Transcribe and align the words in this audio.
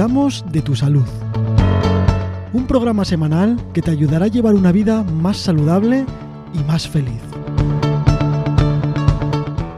cuidamos 0.00 0.42
de 0.50 0.62
tu 0.62 0.74
salud. 0.74 1.04
Un 2.54 2.66
programa 2.66 3.04
semanal 3.04 3.58
que 3.74 3.82
te 3.82 3.90
ayudará 3.90 4.24
a 4.24 4.28
llevar 4.28 4.54
una 4.54 4.72
vida 4.72 5.02
más 5.02 5.36
saludable 5.36 6.06
y 6.54 6.64
más 6.64 6.88
feliz. 6.88 7.20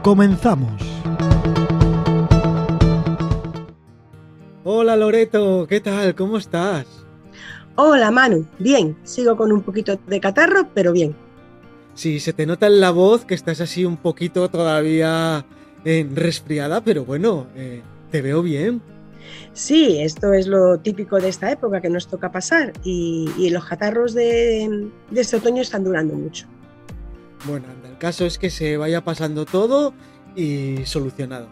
Comenzamos. 0.01 0.81
Hola 4.63 4.95
Loreto, 4.95 5.67
¿qué 5.67 5.81
tal? 5.81 6.15
¿Cómo 6.15 6.37
estás? 6.37 6.87
Hola 7.75 8.09
Manu, 8.09 8.47
bien, 8.59 8.95
sigo 9.03 9.35
con 9.35 9.51
un 9.51 9.61
poquito 9.61 9.99
de 10.07 10.21
catarro, 10.21 10.69
pero 10.73 10.93
bien. 10.93 11.17
Sí, 11.95 12.21
se 12.21 12.31
te 12.31 12.45
nota 12.45 12.67
en 12.67 12.79
la 12.79 12.91
voz 12.91 13.25
que 13.25 13.35
estás 13.35 13.59
así 13.59 13.83
un 13.83 13.97
poquito 13.97 14.47
todavía 14.47 15.45
eh, 15.83 16.07
resfriada, 16.15 16.79
pero 16.79 17.03
bueno, 17.03 17.47
eh, 17.57 17.81
te 18.09 18.21
veo 18.21 18.41
bien. 18.41 18.92
Sí, 19.53 19.99
esto 20.01 20.33
es 20.33 20.47
lo 20.47 20.79
típico 20.79 21.19
de 21.19 21.29
esta 21.29 21.51
época 21.51 21.81
que 21.81 21.89
nos 21.89 22.07
toca 22.07 22.31
pasar 22.31 22.73
y, 22.83 23.49
los 23.49 23.65
catarros 23.65 24.13
de, 24.13 24.89
este 25.13 25.37
otoño 25.37 25.61
están 25.61 25.83
durando 25.83 26.15
mucho. 26.15 26.47
Bueno, 27.45 27.67
el 27.85 27.97
caso 27.97 28.25
es 28.25 28.37
que 28.37 28.49
se 28.49 28.77
vaya 28.77 29.03
pasando 29.03 29.45
todo 29.45 29.93
y 30.35 30.77
solucionado. 30.85 31.47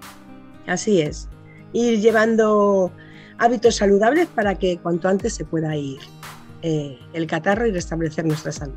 Así 0.68 1.02
es, 1.02 1.28
ir 1.74 2.00
llevando 2.00 2.92
hábitos 3.38 3.76
saludables 3.76 4.28
para 4.28 4.56
que 4.56 4.78
cuanto 4.78 5.08
antes 5.08 5.34
se 5.34 5.46
pueda 5.46 5.76
ir 5.76 6.00
eh, 6.62 6.98
el 7.14 7.28
catarro 7.28 7.68
y 7.68 7.72
restablecer 7.72 8.26
nuestra 8.26 8.52
salud. 8.52 8.76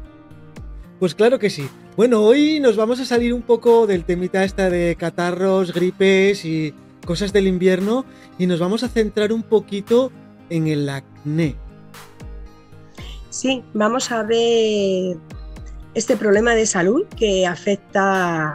Pues 0.99 1.15
claro 1.15 1.39
que 1.39 1.51
sí. 1.51 1.69
Bueno, 1.97 2.23
hoy 2.23 2.61
nos 2.61 2.77
vamos 2.77 2.99
a 3.01 3.05
salir 3.05 3.35
un 3.35 3.43
poco 3.43 3.87
del 3.87 4.05
temita 4.05 4.43
esta 4.43 4.71
de 4.71 4.97
catarros, 4.99 5.73
gripes 5.73 6.45
y 6.45 6.75
cosas 7.05 7.33
del 7.33 7.47
invierno 7.47 8.05
y 8.39 8.47
nos 8.47 8.61
vamos 8.61 8.83
a 8.83 8.89
centrar 8.89 9.33
un 9.33 9.43
poquito 9.43 10.11
en 10.51 10.67
el 10.67 10.89
acné. 10.89 11.57
Sí, 13.31 13.63
vamos 13.75 14.11
a 14.13 14.23
ver 14.23 15.17
este 15.95 16.17
problema 16.17 16.55
de 16.55 16.67
salud 16.67 17.05
que 17.17 17.47
afecta 17.47 18.55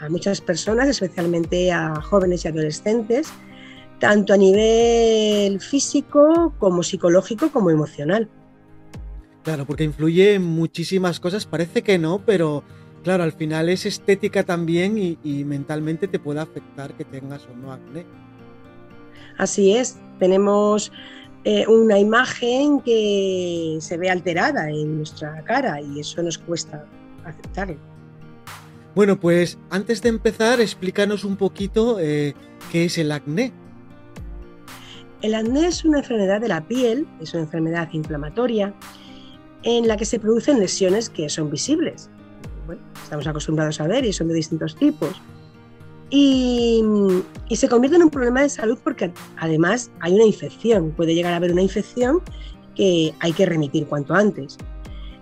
a 0.00 0.08
muchas 0.08 0.40
personas, 0.40 0.88
especialmente 0.88 1.72
a 1.72 2.00
jóvenes 2.00 2.44
y 2.44 2.48
adolescentes, 2.48 3.28
tanto 3.98 4.32
a 4.32 4.36
nivel 4.36 5.60
físico 5.60 6.54
como 6.58 6.82
psicológico 6.82 7.50
como 7.50 7.70
emocional. 7.70 8.28
Claro, 9.42 9.66
porque 9.66 9.84
influye 9.84 10.34
en 10.34 10.42
muchísimas 10.42 11.20
cosas, 11.20 11.46
parece 11.46 11.82
que 11.82 11.98
no, 11.98 12.22
pero 12.24 12.62
claro, 13.02 13.24
al 13.24 13.32
final 13.32 13.68
es 13.68 13.86
estética 13.86 14.42
también 14.44 14.96
y, 14.98 15.44
mentalmente 15.44 16.08
te 16.08 16.18
puede 16.18 16.40
afectar 16.40 16.94
que 16.94 17.04
tengas 17.04 17.46
o 17.46 17.56
no 17.56 17.72
acné. 17.72 18.04
Así 19.38 19.72
es, 19.74 19.98
tenemos 20.18 20.92
eh, 21.44 21.66
una 21.66 21.98
imagen 21.98 22.80
que 22.80 23.78
se 23.80 23.96
ve 23.96 24.10
alterada 24.10 24.68
en 24.70 24.98
nuestra 24.98 25.42
cara 25.44 25.80
y 25.80 26.00
eso 26.00 26.22
nos 26.22 26.36
cuesta 26.38 26.84
aceptarlo. 27.24 27.76
Bueno, 28.94 29.18
pues 29.18 29.58
antes 29.70 30.02
de 30.02 30.08
empezar, 30.08 30.60
explícanos 30.60 31.24
un 31.24 31.36
poquito 31.36 31.98
eh, 32.00 32.34
qué 32.72 32.86
es 32.86 32.98
el 32.98 33.12
acné. 33.12 33.52
El 35.22 35.34
acné 35.34 35.66
es 35.66 35.84
una 35.84 35.98
enfermedad 35.98 36.40
de 36.40 36.48
la 36.48 36.66
piel, 36.66 37.06
es 37.20 37.34
una 37.34 37.44
enfermedad 37.44 37.88
inflamatoria 37.92 38.74
en 39.62 39.86
la 39.86 39.96
que 39.96 40.04
se 40.04 40.18
producen 40.18 40.58
lesiones 40.58 41.10
que 41.10 41.28
son 41.28 41.50
visibles. 41.50 42.10
Bueno, 42.70 42.84
estamos 43.02 43.26
acostumbrados 43.26 43.80
a 43.80 43.88
ver 43.88 44.04
y 44.04 44.12
son 44.12 44.28
de 44.28 44.34
distintos 44.34 44.76
tipos. 44.76 45.20
Y, 46.08 46.84
se 47.50 47.68
convierte 47.68 47.96
en 47.96 48.04
un 48.04 48.10
problema 48.10 48.42
de 48.42 48.48
salud 48.48 48.78
porque 48.84 49.10
además 49.38 49.90
hay 49.98 50.14
una 50.14 50.22
infección, 50.22 50.92
puede 50.92 51.16
llegar 51.16 51.32
a 51.32 51.36
haber 51.36 51.50
una 51.50 51.62
infección 51.62 52.22
que 52.76 53.12
hay 53.18 53.32
que 53.32 53.44
remitir 53.44 53.86
cuanto 53.86 54.14
antes. 54.14 54.56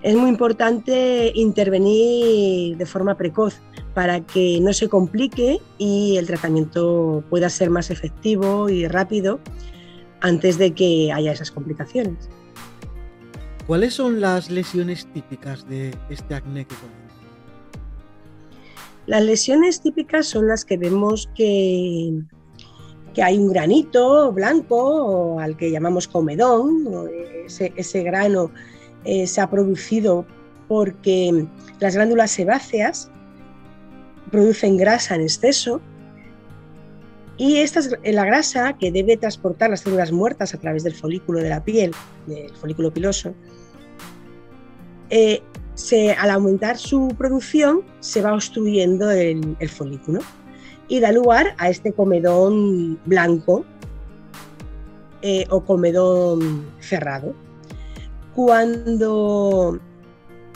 Es 0.02 0.14
muy 0.14 0.28
importante 0.28 1.32
intervenir 1.34 2.76
de 2.76 2.84
forma 2.84 3.16
precoz 3.16 3.54
para 3.94 4.20
que 4.20 4.60
no 4.60 4.74
se 4.74 4.90
complique 4.90 5.58
y 5.78 6.18
el 6.18 6.26
tratamiento 6.26 7.24
pueda 7.30 7.48
ser 7.48 7.70
más 7.70 7.90
efectivo 7.90 8.68
y 8.68 8.86
rápido 8.88 9.40
antes 10.20 10.58
de 10.58 10.74
que 10.74 11.12
haya 11.14 11.32
esas 11.32 11.50
complicaciones. 11.50 12.28
¿Cuáles 13.66 13.94
son 13.94 14.20
las 14.20 14.50
lesiones 14.50 15.06
típicas 15.14 15.66
de 15.66 15.94
este 16.10 16.34
acné 16.34 16.66
que 16.66 16.74
Las 19.08 19.22
lesiones 19.22 19.80
típicas 19.80 20.26
son 20.26 20.48
las 20.48 20.66
que 20.66 20.76
vemos 20.76 21.30
que, 21.34 22.12
que 23.14 23.22
hay 23.22 23.38
un 23.38 23.48
granito 23.48 24.30
blanco, 24.32 25.40
al 25.40 25.56
que 25.56 25.70
llamamos 25.70 26.06
comedón, 26.06 26.84
ese, 27.48 28.02
grano 28.02 28.50
eh, 29.06 29.26
se 29.26 29.40
ha 29.40 29.48
producido 29.48 30.26
porque 30.68 31.46
las 31.80 31.94
glándulas 31.94 32.32
sebáceas 32.32 33.10
producen 34.30 34.76
grasa 34.76 35.14
en 35.14 35.22
exceso 35.22 35.80
y 37.38 37.60
esta 37.60 37.80
es 37.80 38.14
la 38.14 38.26
grasa 38.26 38.74
que 38.74 38.92
debe 38.92 39.16
transportar 39.16 39.70
las 39.70 39.80
células 39.80 40.12
muertas 40.12 40.52
a 40.52 40.58
través 40.58 40.84
del 40.84 40.94
folículo 40.94 41.40
de 41.40 41.48
la 41.48 41.64
piel, 41.64 41.92
del 42.26 42.54
folículo 42.56 42.92
piloso, 42.92 43.32
eh, 45.08 45.40
al 46.18 46.30
aumentar 46.30 46.76
su 46.76 47.08
producción 47.16 47.82
se 48.00 48.20
va 48.20 48.34
obstruyendo 48.34 49.10
el, 49.10 49.56
folículo 49.68 50.20
y 50.88 51.00
da 51.00 51.12
lugar 51.12 51.54
a 51.58 51.68
este 51.68 51.92
comedón 51.92 52.98
blanco 53.04 53.64
eh, 55.22 55.46
o 55.50 55.64
comedón 55.64 56.66
cerrado. 56.80 57.34
Cuando 58.34 59.78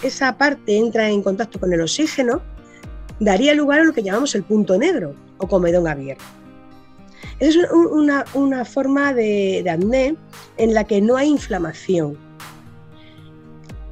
esa 0.03 0.37
parte 0.37 0.77
entra 0.77 1.09
en 1.09 1.23
contacto 1.23 1.61
con 1.61 1.73
el 1.73 1.81
oxígeno, 1.81 2.43
daría 3.21 3.55
lugar 3.55 3.81
a 3.81 3.85
lo 3.85 3.93
que 3.93 4.03
llamamos 4.03 4.35
el 4.35 4.43
punto 4.43 4.77
negro 4.77 5.15
o 5.39 5.47
comedón 5.47 5.87
abierto. 5.87 6.25
Es 7.39 7.57
una, 7.57 8.65
forma 8.65 9.13
de, 9.13 9.63
de 9.65 9.71
acné 9.71 10.17
en 10.57 10.75
la 10.75 10.85
que 10.85 11.01
no 11.01 11.17
hay 11.17 11.29
inflamación 11.29 12.17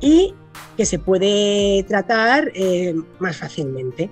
y 0.01 0.35
que 0.81 0.87
se 0.87 0.99
puede 0.99 1.85
tratar 1.87 2.51
eh, 2.55 2.95
más 3.19 3.37
fácilmente. 3.37 4.11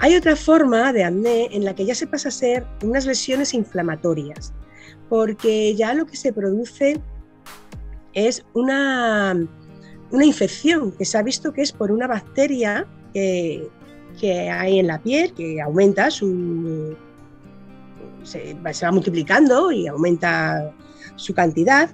Hay 0.00 0.16
otra 0.16 0.34
forma 0.34 0.92
de 0.92 1.04
acné 1.04 1.48
en 1.52 1.64
la 1.64 1.72
que 1.72 1.84
ya 1.84 1.94
se 1.94 2.08
pasa 2.08 2.30
a 2.30 2.32
ser 2.32 2.66
unas 2.82 3.06
lesiones 3.06 3.54
inflamatorias, 3.54 4.52
porque 5.08 5.76
ya 5.76 5.94
lo 5.94 6.04
que 6.04 6.16
se 6.16 6.32
produce 6.32 7.00
es 8.12 8.44
una, 8.54 9.36
una 10.10 10.24
infección 10.24 10.90
que 10.90 11.04
se 11.04 11.16
ha 11.16 11.22
visto 11.22 11.52
que 11.52 11.62
es 11.62 11.70
por 11.70 11.92
una 11.92 12.08
bacteria 12.08 12.88
que, 13.14 13.68
que 14.18 14.50
hay 14.50 14.80
en 14.80 14.88
la 14.88 15.00
piel, 15.00 15.32
que 15.32 15.60
aumenta 15.60 16.10
su... 16.10 16.96
Se, 18.24 18.54
va 18.54 18.90
multiplicando 18.90 19.70
y 19.70 19.86
aumenta 19.86 20.74
su 21.14 21.32
cantidad. 21.34 21.88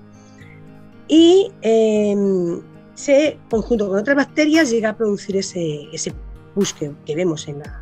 Y 1.06 1.53
em, 1.60 2.62
se, 2.97 3.39
conjunto 3.51 3.89
con 3.89 3.99
otras 3.99 4.17
bacterias, 4.17 4.71
llega 4.71 4.91
a 4.91 4.97
producir 4.97 5.37
ese, 5.37 5.89
ese 5.93 6.12
pus 6.55 6.73
que, 6.73 6.93
vemos 7.15 7.47
en 7.47 7.61
la, 7.61 7.81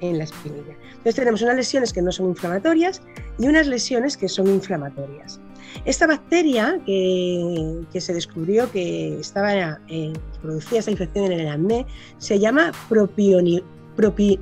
en 0.00 0.18
la 0.18 0.24
espinilla. 0.24 0.76
Entonces 0.90 1.14
tenemos 1.16 1.42
unas 1.42 1.56
lesiones 1.56 1.92
que 1.92 2.02
no 2.02 2.12
son 2.12 2.28
inflamatorias 2.28 3.02
y 3.38 3.48
unas 3.48 3.66
lesiones 3.66 4.16
que 4.16 4.28
son 4.28 4.48
inflamatorias. 4.48 5.40
Esta 5.84 6.06
bacteria 6.06 6.78
que, 6.84 7.80
que 7.90 8.00
se 8.00 8.12
descubrió 8.12 8.70
que 8.70 9.18
estaba 9.18 9.80
eh, 9.88 10.12
producía 10.42 10.80
esa 10.80 10.90
infección 10.90 11.32
en 11.32 11.40
el 11.40 11.48
acné 11.48 11.86
se 12.18 12.38
llama 12.38 12.72
propioni, 12.88 13.62
propi, 13.96 14.38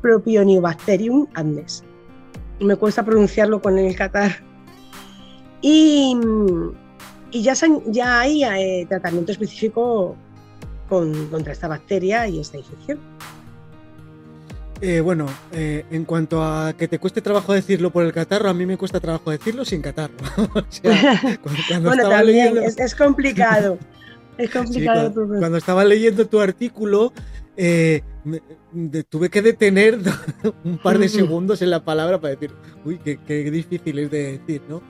Propionibacterium 0.00 1.26
acnes. 1.34 1.84
Me 2.60 2.76
cuesta 2.76 3.04
pronunciarlo 3.04 3.60
con 3.60 3.78
el 3.78 3.94
catar. 3.96 4.42
Y, 5.60 6.16
y 7.32 7.42
ya, 7.42 7.54
ya 7.86 8.20
hay 8.20 8.44
eh, 8.44 8.86
tratamiento 8.88 9.32
específico 9.32 10.16
contra 10.88 11.52
esta 11.52 11.68
bacteria 11.68 12.28
y 12.28 12.38
esta 12.38 12.58
infección. 12.58 12.98
Eh, 14.82 15.00
bueno, 15.00 15.26
eh, 15.52 15.86
en 15.90 16.04
cuanto 16.04 16.42
a 16.42 16.74
que 16.74 16.88
te 16.88 16.98
cueste 16.98 17.22
trabajo 17.22 17.54
decirlo 17.54 17.90
por 17.90 18.04
el 18.04 18.12
catarro, 18.12 18.50
a 18.50 18.54
mí 18.54 18.66
me 18.66 18.76
cuesta 18.76 19.00
trabajo 19.00 19.30
decirlo 19.30 19.64
sin 19.64 19.80
catarro. 19.80 20.14
bueno, 21.82 22.08
también 22.08 22.58
es, 22.58 22.94
complicado. 22.94 23.78
Es 24.38 24.50
complicado. 24.50 25.12
cuando, 25.12 25.58
estaba 25.58 25.84
leyendo 25.84 26.26
tu 26.26 26.40
artículo, 26.40 27.12
tuve 27.54 29.28
que 29.28 29.42
detener 29.42 29.98
un 30.64 30.78
par 30.78 30.98
de 30.98 31.08
segundos 31.10 31.60
en 31.60 31.70
la 31.70 31.84
palabra 31.84 32.18
para 32.18 32.34
decir, 32.34 32.50
uy, 32.82 32.98
qué, 33.04 33.18
qué 33.26 33.50
difícil 33.50 33.98
es 33.98 34.10
de 34.10 34.38
decir, 34.38 34.62
¿no? 34.70 34.82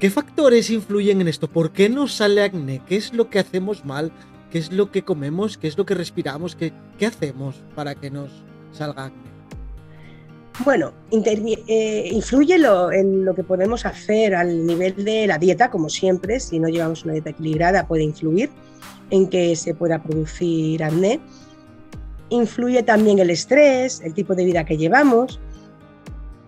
¿Qué 0.00 0.10
factores 0.10 0.68
influyen 0.68 1.22
en 1.22 1.28
esto? 1.28 1.48
¿Por 1.48 1.72
qué 1.72 1.88
nos 1.88 2.12
sale 2.12 2.42
acné? 2.42 2.82
¿Qué 2.86 2.96
es 2.96 3.14
lo 3.14 3.30
que 3.30 3.38
hacemos 3.38 3.86
mal? 3.86 4.12
¿Qué 4.50 4.58
es 4.58 4.70
lo 4.70 4.90
que 4.90 5.02
comemos? 5.02 5.56
¿Qué 5.56 5.68
es 5.68 5.78
lo 5.78 5.86
que 5.86 5.94
respiramos? 5.94 6.54
¿Qué, 6.54 6.74
hacemos 7.06 7.62
para 7.74 7.94
que 7.94 8.10
nos 8.10 8.30
salga 8.72 9.06
acné? 9.06 9.30
Bueno, 10.66 10.92
eh, 11.10 12.10
influye 12.12 12.56
en 12.56 13.24
lo 13.24 13.34
que 13.34 13.42
podemos 13.42 13.86
hacer 13.86 14.34
al 14.34 14.66
nivel 14.66 15.02
de 15.02 15.26
la 15.26 15.38
dieta, 15.38 15.70
como 15.70 15.88
siempre, 15.88 16.40
si 16.40 16.58
no 16.58 16.68
llevamos 16.68 17.04
una 17.04 17.14
dieta 17.14 17.30
equilibrada 17.30 17.88
puede 17.88 18.04
influir 18.04 18.50
en 19.08 19.28
que 19.28 19.56
se 19.56 19.74
pueda 19.74 20.02
producir 20.02 20.84
acné. 20.84 21.20
Influye 22.28 22.82
también 22.82 23.18
el 23.18 23.30
estrés, 23.30 24.02
el 24.02 24.12
tipo 24.12 24.34
de 24.34 24.44
vida 24.44 24.66
que 24.66 24.76
llevamos, 24.76 25.40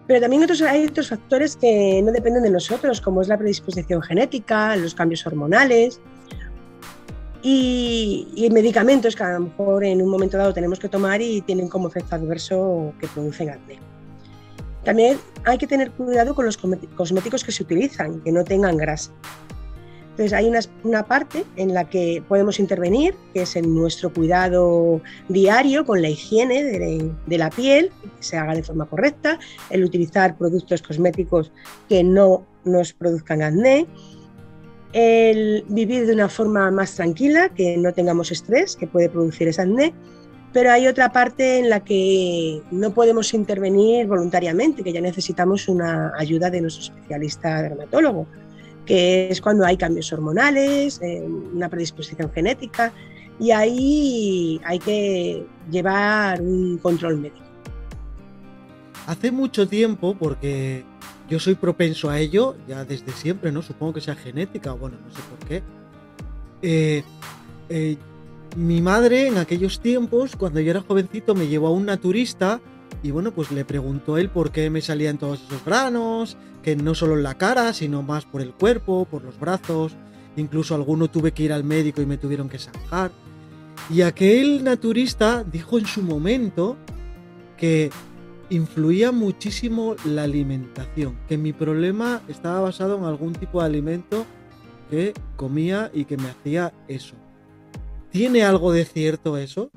pero 0.08 0.22
también 0.22 0.42
otros, 0.42 0.62
hay 0.62 0.86
otros 0.86 1.10
factores 1.10 1.54
que 1.54 2.00
no 2.02 2.10
dependen 2.10 2.42
de 2.42 2.50
nosotros, 2.50 2.98
como 2.98 3.20
es 3.20 3.28
la 3.28 3.36
predisposición 3.36 4.00
genética, 4.00 4.74
los 4.74 4.94
cambios 4.94 5.24
hormonales 5.26 6.00
y, 7.42 8.48
medicamentos 8.50 9.14
que 9.14 9.22
a 9.22 9.34
lo 9.34 9.40
mejor 9.40 9.84
en 9.84 10.00
un 10.00 10.08
momento 10.08 10.38
dado 10.38 10.54
tenemos 10.54 10.78
que 10.78 10.88
tomar 10.88 11.20
y 11.20 11.42
tienen 11.42 11.68
como 11.68 11.88
efecto 11.88 12.14
adverso 12.16 12.94
que 12.98 13.06
producen 13.08 13.50
acné. 13.50 13.78
También 14.82 15.18
hay 15.44 15.58
que 15.58 15.66
tener 15.66 15.90
cuidado 15.90 16.34
con 16.34 16.46
los 16.46 16.56
cosméticos 16.56 17.44
que 17.44 17.52
se 17.52 17.62
utilizan, 17.62 18.22
que 18.22 18.32
no 18.32 18.44
tengan 18.44 18.78
grasa. 18.78 19.12
Entonces 20.18 20.36
hay 20.36 20.52
una, 20.82 21.04
parte 21.04 21.44
en 21.54 21.74
la 21.74 21.88
que 21.88 22.24
podemos 22.26 22.58
intervenir, 22.58 23.14
que 23.32 23.42
es 23.42 23.54
en 23.54 23.72
nuestro 23.72 24.12
cuidado 24.12 25.00
diario 25.28 25.86
con 25.86 26.02
la 26.02 26.08
higiene 26.08 26.64
de, 26.64 27.38
la 27.38 27.50
piel, 27.50 27.92
que 28.16 28.22
se 28.24 28.36
haga 28.36 28.56
de 28.56 28.64
forma 28.64 28.86
correcta, 28.86 29.38
el 29.70 29.84
utilizar 29.84 30.36
productos 30.36 30.82
cosméticos 30.82 31.52
que 31.88 32.02
no 32.02 32.44
nos 32.64 32.94
produzcan 32.94 33.42
acné, 33.42 33.86
el 34.92 35.64
vivir 35.68 36.04
de 36.04 36.14
una 36.14 36.28
forma 36.28 36.68
más 36.72 36.96
tranquila, 36.96 37.50
que 37.50 37.76
no 37.76 37.92
tengamos 37.92 38.32
estrés, 38.32 38.74
que 38.74 38.88
puede 38.88 39.08
producir 39.08 39.46
ese 39.46 39.62
acné, 39.62 39.94
pero 40.52 40.72
hay 40.72 40.88
otra 40.88 41.12
parte 41.12 41.60
en 41.60 41.70
la 41.70 41.84
que 41.84 42.60
no 42.72 42.92
podemos 42.92 43.32
intervenir 43.34 44.08
voluntariamente, 44.08 44.82
que 44.82 44.92
ya 44.92 45.00
necesitamos 45.00 45.68
una 45.68 46.12
ayuda 46.18 46.50
de 46.50 46.60
nuestro 46.60 46.92
especialista 46.92 47.62
dermatólogo 47.62 48.26
que 48.88 49.28
es 49.28 49.42
cuando 49.42 49.66
hay 49.66 49.76
cambios 49.76 50.10
hormonales, 50.14 50.98
eh, 51.02 51.22
una 51.22 51.68
predisposición 51.68 52.32
genética, 52.32 52.90
y 53.38 53.50
ahí 53.50 54.60
hay 54.64 54.78
que 54.78 55.46
llevar 55.70 56.40
un 56.40 56.78
control 56.78 57.18
médico. 57.18 57.44
Hace 59.06 59.30
mucho 59.30 59.68
tiempo, 59.68 60.16
porque 60.18 60.84
yo 61.28 61.38
soy 61.38 61.54
propenso 61.54 62.08
a 62.08 62.18
ello, 62.18 62.56
ya 62.66 62.86
desde 62.86 63.12
siempre, 63.12 63.52
¿no? 63.52 63.60
Supongo 63.60 63.92
que 63.92 64.00
sea 64.00 64.14
genética, 64.14 64.72
bueno, 64.72 64.96
no 65.06 65.14
sé 65.14 65.20
por 65.28 65.46
qué. 65.46 65.62
Eh, 66.62 67.04
eh, 67.68 67.96
mi 68.56 68.80
madre 68.80 69.28
en 69.28 69.36
aquellos 69.36 69.80
tiempos, 69.80 70.34
cuando 70.34 70.60
yo 70.60 70.70
era 70.70 70.80
jovencito, 70.80 71.34
me 71.34 71.46
llevó 71.46 71.66
a 71.66 71.72
un 71.72 71.84
naturista 71.84 72.58
y 73.02 73.10
bueno, 73.10 73.32
pues 73.32 73.50
le 73.50 73.64
preguntó 73.64 74.18
él 74.18 74.28
por 74.28 74.50
qué 74.50 74.70
me 74.70 74.80
salían 74.80 75.18
todos 75.18 75.42
esos 75.42 75.64
granos, 75.64 76.36
que 76.62 76.76
no 76.76 76.94
solo 76.94 77.16
en 77.16 77.22
la 77.22 77.38
cara, 77.38 77.72
sino 77.72 78.02
más 78.02 78.24
por 78.24 78.40
el 78.40 78.52
cuerpo, 78.52 79.06
por 79.10 79.22
los 79.22 79.38
brazos. 79.38 79.96
Incluso 80.36 80.74
alguno 80.74 81.08
tuve 81.08 81.32
que 81.32 81.44
ir 81.44 81.52
al 81.52 81.64
médico 81.64 82.02
y 82.02 82.06
me 82.06 82.18
tuvieron 82.18 82.48
que 82.48 82.58
zanjar. 82.58 83.10
Y 83.90 84.02
aquel 84.02 84.64
naturista 84.64 85.44
dijo 85.44 85.78
en 85.78 85.86
su 85.86 86.02
momento 86.02 86.76
que 87.56 87.90
influía 88.50 89.12
muchísimo 89.12 89.96
la 90.04 90.24
alimentación, 90.24 91.18
que 91.28 91.38
mi 91.38 91.52
problema 91.52 92.22
estaba 92.28 92.60
basado 92.60 92.96
en 92.98 93.04
algún 93.04 93.32
tipo 93.34 93.60
de 93.60 93.66
alimento 93.66 94.26
que 94.90 95.14
comía 95.36 95.90
y 95.92 96.04
que 96.04 96.16
me 96.16 96.28
hacía 96.28 96.72
eso. 96.88 97.14
¿Tiene 98.10 98.42
algo 98.42 98.72
de 98.72 98.84
cierto 98.84 99.36
eso? 99.36 99.70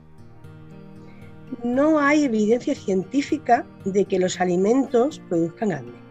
No 1.64 2.00
hay 2.00 2.24
evidencia 2.24 2.76
científica 2.76 3.66
de 3.86 4.06
que 4.06 4.20
los 4.20 4.40
alimentos 4.40 5.22
produzcan 5.30 5.72
acné. 5.72 6.02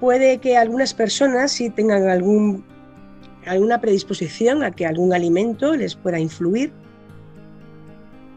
Puede 0.00 0.38
que 0.38 0.56
algunas 0.56 0.94
personas 0.94 1.52
sí 1.52 1.70
tengan 1.70 2.08
algún, 2.08 2.64
alguna 3.46 3.80
predisposición 3.80 4.62
a 4.62 4.70
que 4.70 4.86
algún 4.86 5.12
alimento 5.12 5.74
les 5.76 5.94
pueda 5.94 6.18
influir, 6.18 6.72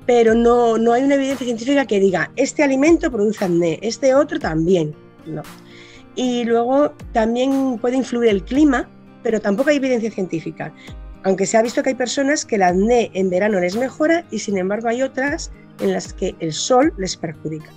pero 0.05 0.35
no, 0.35 0.77
no 0.77 0.93
hay 0.93 1.03
una 1.03 1.15
evidencia 1.15 1.45
científica 1.45 1.85
que 1.85 1.99
diga, 1.99 2.31
este 2.35 2.63
alimento 2.63 3.11
produce 3.11 3.45
acné, 3.45 3.79
este 3.81 4.13
otro 4.13 4.39
también. 4.39 4.93
No. 5.25 5.41
Y 6.15 6.43
luego 6.43 6.93
también 7.13 7.77
puede 7.79 7.97
influir 7.97 8.29
el 8.29 8.43
clima, 8.43 8.89
pero 9.23 9.39
tampoco 9.39 9.69
hay 9.69 9.77
evidencia 9.77 10.11
científica 10.11 10.73
aunque 11.23 11.45
se 11.45 11.57
ha 11.57 11.61
visto 11.61 11.83
que 11.83 11.89
hay 11.89 11.95
personas 11.95 12.45
que 12.45 12.55
el 12.55 12.63
acné 12.63 13.11
en 13.13 13.29
verano 13.29 13.59
les 13.59 13.75
mejora 13.75 14.25
y 14.31 14.39
sin 14.39 14.57
embargo 14.57 14.89
hay 14.89 15.01
otras 15.01 15.51
en 15.79 15.93
las 15.93 16.13
que 16.13 16.35
el 16.39 16.53
sol 16.53 16.93
les 16.97 17.15
perjudica. 17.17 17.69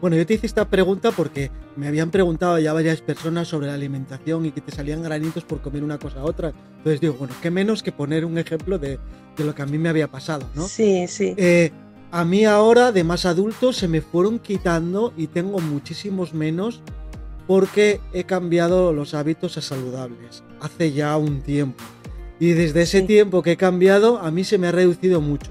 Bueno, 0.00 0.16
yo 0.16 0.24
te 0.24 0.34
hice 0.34 0.46
esta 0.46 0.64
pregunta 0.64 1.10
porque 1.10 1.50
me 1.74 1.88
habían 1.88 2.10
preguntado 2.10 2.58
ya 2.60 2.72
varias 2.72 3.00
personas 3.00 3.48
sobre 3.48 3.66
la 3.66 3.74
alimentación 3.74 4.46
y 4.46 4.52
que 4.52 4.60
te 4.60 4.70
salían 4.70 5.02
granitos 5.02 5.44
por 5.44 5.60
comer 5.60 5.82
una 5.82 5.98
cosa 5.98 6.20
a 6.20 6.24
otra. 6.24 6.52
Entonces 6.76 7.00
digo, 7.00 7.14
bueno, 7.14 7.34
qué 7.42 7.50
menos 7.50 7.82
que 7.82 7.90
poner 7.90 8.24
un 8.24 8.38
ejemplo 8.38 8.78
de, 8.78 9.00
lo 9.38 9.54
que 9.54 9.62
a 9.62 9.66
mí 9.66 9.76
me 9.76 9.88
había 9.88 10.06
pasado, 10.06 10.48
¿no? 10.54 10.68
Sí, 10.68 11.08
sí. 11.08 11.34
Eh, 11.36 11.72
a 12.12 12.24
mí 12.24 12.44
ahora, 12.44 12.92
de 12.92 13.02
más 13.02 13.26
adulto, 13.26 13.72
se 13.72 13.88
me 13.88 14.00
fueron 14.00 14.38
quitando 14.38 15.12
y 15.16 15.26
tengo 15.26 15.58
muchísimos 15.58 16.32
menos 16.32 16.80
porque 17.48 18.00
he 18.12 18.24
cambiado 18.24 18.92
los 18.92 19.14
hábitos 19.14 19.58
a 19.58 19.62
saludables 19.62 20.44
hace 20.60 20.92
ya 20.92 21.16
un 21.16 21.40
tiempo. 21.40 21.82
Y 22.40 22.52
desde 22.52 22.82
ese 22.82 23.02
tiempo 23.02 23.42
que 23.42 23.52
he 23.52 23.56
cambiado, 23.56 24.18
a 24.18 24.30
mí 24.30 24.44
se 24.44 24.58
me 24.58 24.68
ha 24.68 24.72
reducido 24.72 25.20
mucho. 25.20 25.50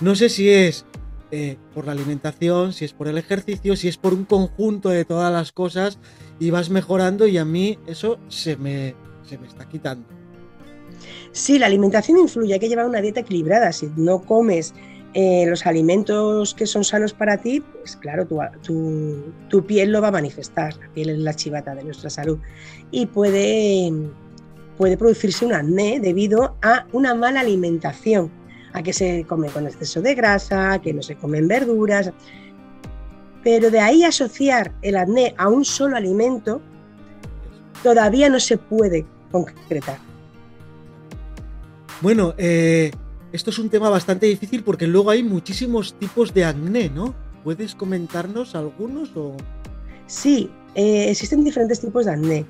No 0.00 0.14
sé 0.14 0.28
si 0.28 0.50
es 0.50 0.84
eh, 1.30 1.56
por 1.74 1.86
la 1.86 1.92
alimentación, 1.92 2.72
si 2.72 2.84
es 2.84 2.92
por 2.92 3.08
el 3.08 3.18
ejercicio, 3.18 3.74
si 3.74 3.88
es 3.88 3.96
por 3.96 4.12
un 4.12 4.24
conjunto 4.24 4.90
de 4.90 5.04
todas 5.04 5.32
las 5.32 5.52
cosas 5.52 5.98
y 6.38 6.50
vas 6.50 6.70
mejorando 6.70 7.26
y 7.26 7.38
a 7.38 7.44
mí 7.44 7.78
eso 7.86 8.18
se 8.28 8.56
me, 8.56 8.94
se 9.24 9.38
me 9.38 9.46
está 9.46 9.66
quitando. 9.66 10.06
Sí, 11.32 11.58
la 11.58 11.66
alimentación 11.66 12.18
influye, 12.18 12.54
hay 12.54 12.60
que 12.60 12.68
llevar 12.68 12.86
una 12.86 13.00
dieta 13.00 13.20
equilibrada. 13.20 13.72
Si 13.72 13.90
no 13.96 14.22
comes 14.22 14.74
eh, 15.14 15.46
los 15.48 15.66
alimentos 15.66 16.54
que 16.54 16.66
son 16.66 16.84
sanos 16.84 17.12
para 17.12 17.38
ti, 17.38 17.60
pues 17.60 17.96
claro, 17.96 18.26
tu, 18.26 18.38
tu, 18.62 19.32
tu, 19.48 19.66
piel 19.66 19.92
lo 19.92 20.00
va 20.00 20.08
a 20.08 20.12
manifestar. 20.12 20.76
La 20.76 20.88
piel 20.90 21.10
es 21.10 21.18
la 21.18 21.34
chivata 21.34 21.74
de 21.74 21.84
nuestra 21.84 22.10
salud 22.10 22.38
y 22.90 23.06
puede 23.06 23.92
puede 24.76 24.96
producirse 24.96 25.44
un 25.44 25.52
acné 25.52 26.00
debido 26.00 26.56
a 26.62 26.86
una 26.92 27.14
mala 27.14 27.40
alimentación, 27.40 28.30
a 28.72 28.82
que 28.82 28.92
se 28.92 29.24
come 29.28 29.48
con 29.48 29.66
exceso 29.66 30.02
de 30.02 30.14
grasa, 30.14 30.78
que 30.80 30.92
no 30.92 31.02
se 31.02 31.16
comen 31.16 31.48
verduras. 31.48 32.12
Pero 33.42 33.70
de 33.70 33.80
ahí 33.80 34.04
asociar 34.04 34.72
el 34.82 34.96
acné 34.96 35.34
a 35.38 35.48
un 35.48 35.64
solo 35.64 35.96
alimento 35.96 36.60
todavía 37.82 38.28
no 38.28 38.40
se 38.40 38.58
puede 38.58 39.06
concretar. 39.30 39.98
Bueno, 42.00 42.34
eh, 42.36 42.90
esto 43.32 43.50
es 43.50 43.58
un 43.58 43.70
tema 43.70 43.88
bastante 43.88 44.26
difícil 44.26 44.62
porque 44.62 44.86
luego 44.86 45.10
hay 45.10 45.22
muchísimos 45.22 45.94
tipos 45.94 46.34
de 46.34 46.44
acné, 46.44 46.90
¿no? 46.90 47.14
¿Puedes 47.44 47.74
comentarnos 47.74 48.54
algunos 48.54 49.16
o...? 49.16 49.36
Sí, 50.06 50.50
eh, 50.74 51.10
existen 51.10 51.42
diferentes 51.42 51.80
tipos 51.80 52.06
de 52.06 52.12
acné. 52.12 52.46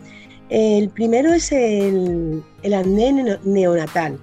El 0.49 0.91
primero 0.91 1.33
es 1.33 1.51
el, 1.51 2.43
acné 2.63 3.39
neonatal, 3.45 4.19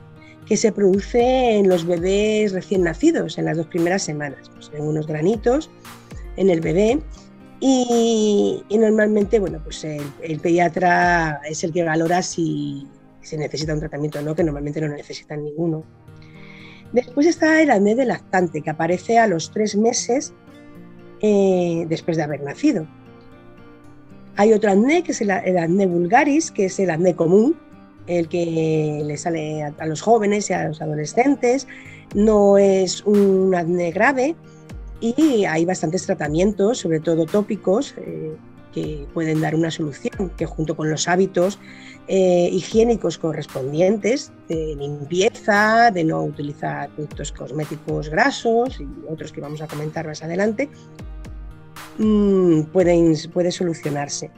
que 0.46 0.56
se 0.56 0.72
produce 0.72 1.58
en 1.58 1.68
los 1.68 1.86
bebés 1.86 2.53
recién 2.53 2.84
nacidos, 2.84 3.38
en 3.38 3.46
las 3.46 3.58
dos 3.58 3.68
primeras 3.68 4.03
semanas. 4.03 4.50
Pues 4.53 4.72
ven 4.72 4.84
unos 4.84 5.08
granitos 5.08 5.70
en 6.38 6.50
el 6.50 6.62
bebé 6.62 7.00
y, 7.60 8.63
normalmente 8.72 9.39
bueno, 9.39 9.60
pues 9.63 9.84
el, 9.84 10.39
pediatra 10.39 11.42
es 11.48 11.63
el 11.63 11.72
que 11.72 11.84
valora 11.84 12.22
si 12.22 12.88
se 13.22 13.38
necesita 13.38 13.74
un 13.74 13.80
tratamiento 13.80 14.20
o 14.20 14.22
no, 14.22 14.36
que 14.36 14.44
normalmente 14.44 14.82
no 14.82 14.89
necesitan 14.89 15.44
ninguno. 15.44 15.84
Después 16.94 17.25
está 17.25 17.62
el 17.62 17.72
acné 17.72 17.96
del 17.96 18.10
lactante, 18.10 18.62
que 18.62 18.70
aparece 18.70 19.18
a 19.18 19.27
los 19.27 19.51
tres 19.51 19.75
meses 19.75 20.34
eh, 21.22 21.86
después 21.89 22.18
de 22.18 22.24
haber 22.24 22.42
nacido. 22.42 22.88
Hay 24.35 24.53
otro 24.53 24.71
acné, 24.71 25.03
que 25.03 25.11
es 25.11 25.21
el, 25.21 25.31
acné 25.31 25.85
vulgaris, 25.85 26.51
que 26.51 26.65
es 26.65 26.79
el 26.79 26.89
acné 26.89 27.15
común, 27.15 27.55
el 28.07 28.27
que 28.27 29.01
le 29.05 29.17
sale 29.17 29.63
a, 29.63 29.85
los 29.85 30.01
jóvenes 30.01 30.49
y 30.49 30.53
a 30.53 30.67
los 30.67 30.81
adolescentes. 30.81 31.67
No 32.15 32.57
es 32.57 33.03
un 33.05 33.53
acné 33.55 33.91
grave 33.91 34.35
y 34.99 35.45
hay 35.45 35.65
bastantes 35.65 36.05
tratamientos, 36.05 36.79
sobre 36.79 36.99
todo 36.99 37.25
tópicos, 37.25 37.93
eh, 37.97 38.35
que 38.73 39.05
pueden 39.13 39.39
dar 39.39 39.53
una 39.53 39.69
solución, 39.69 40.31
que 40.35 40.45
junto 40.45 40.75
con 40.75 40.89
los 40.89 41.07
hábitos 41.07 41.59
eh, 42.07 42.49
higiénicos 42.51 43.17
correspondientes, 43.17 44.31
de 44.49 44.75
limpieza, 44.75 45.91
de 45.91 46.03
no 46.03 46.23
utilizar 46.23 46.89
productos 46.89 47.31
cosméticos 47.31 48.09
grasos 48.09 48.79
y 48.79 48.87
otros 49.07 49.31
que 49.31 49.41
vamos 49.41 49.61
a 49.61 49.67
comentar 49.67 50.07
más 50.07 50.23
adelante, 50.23 50.69
Mm, 51.97 52.63
puede 52.63 53.51
solucionarse. 53.51 54.31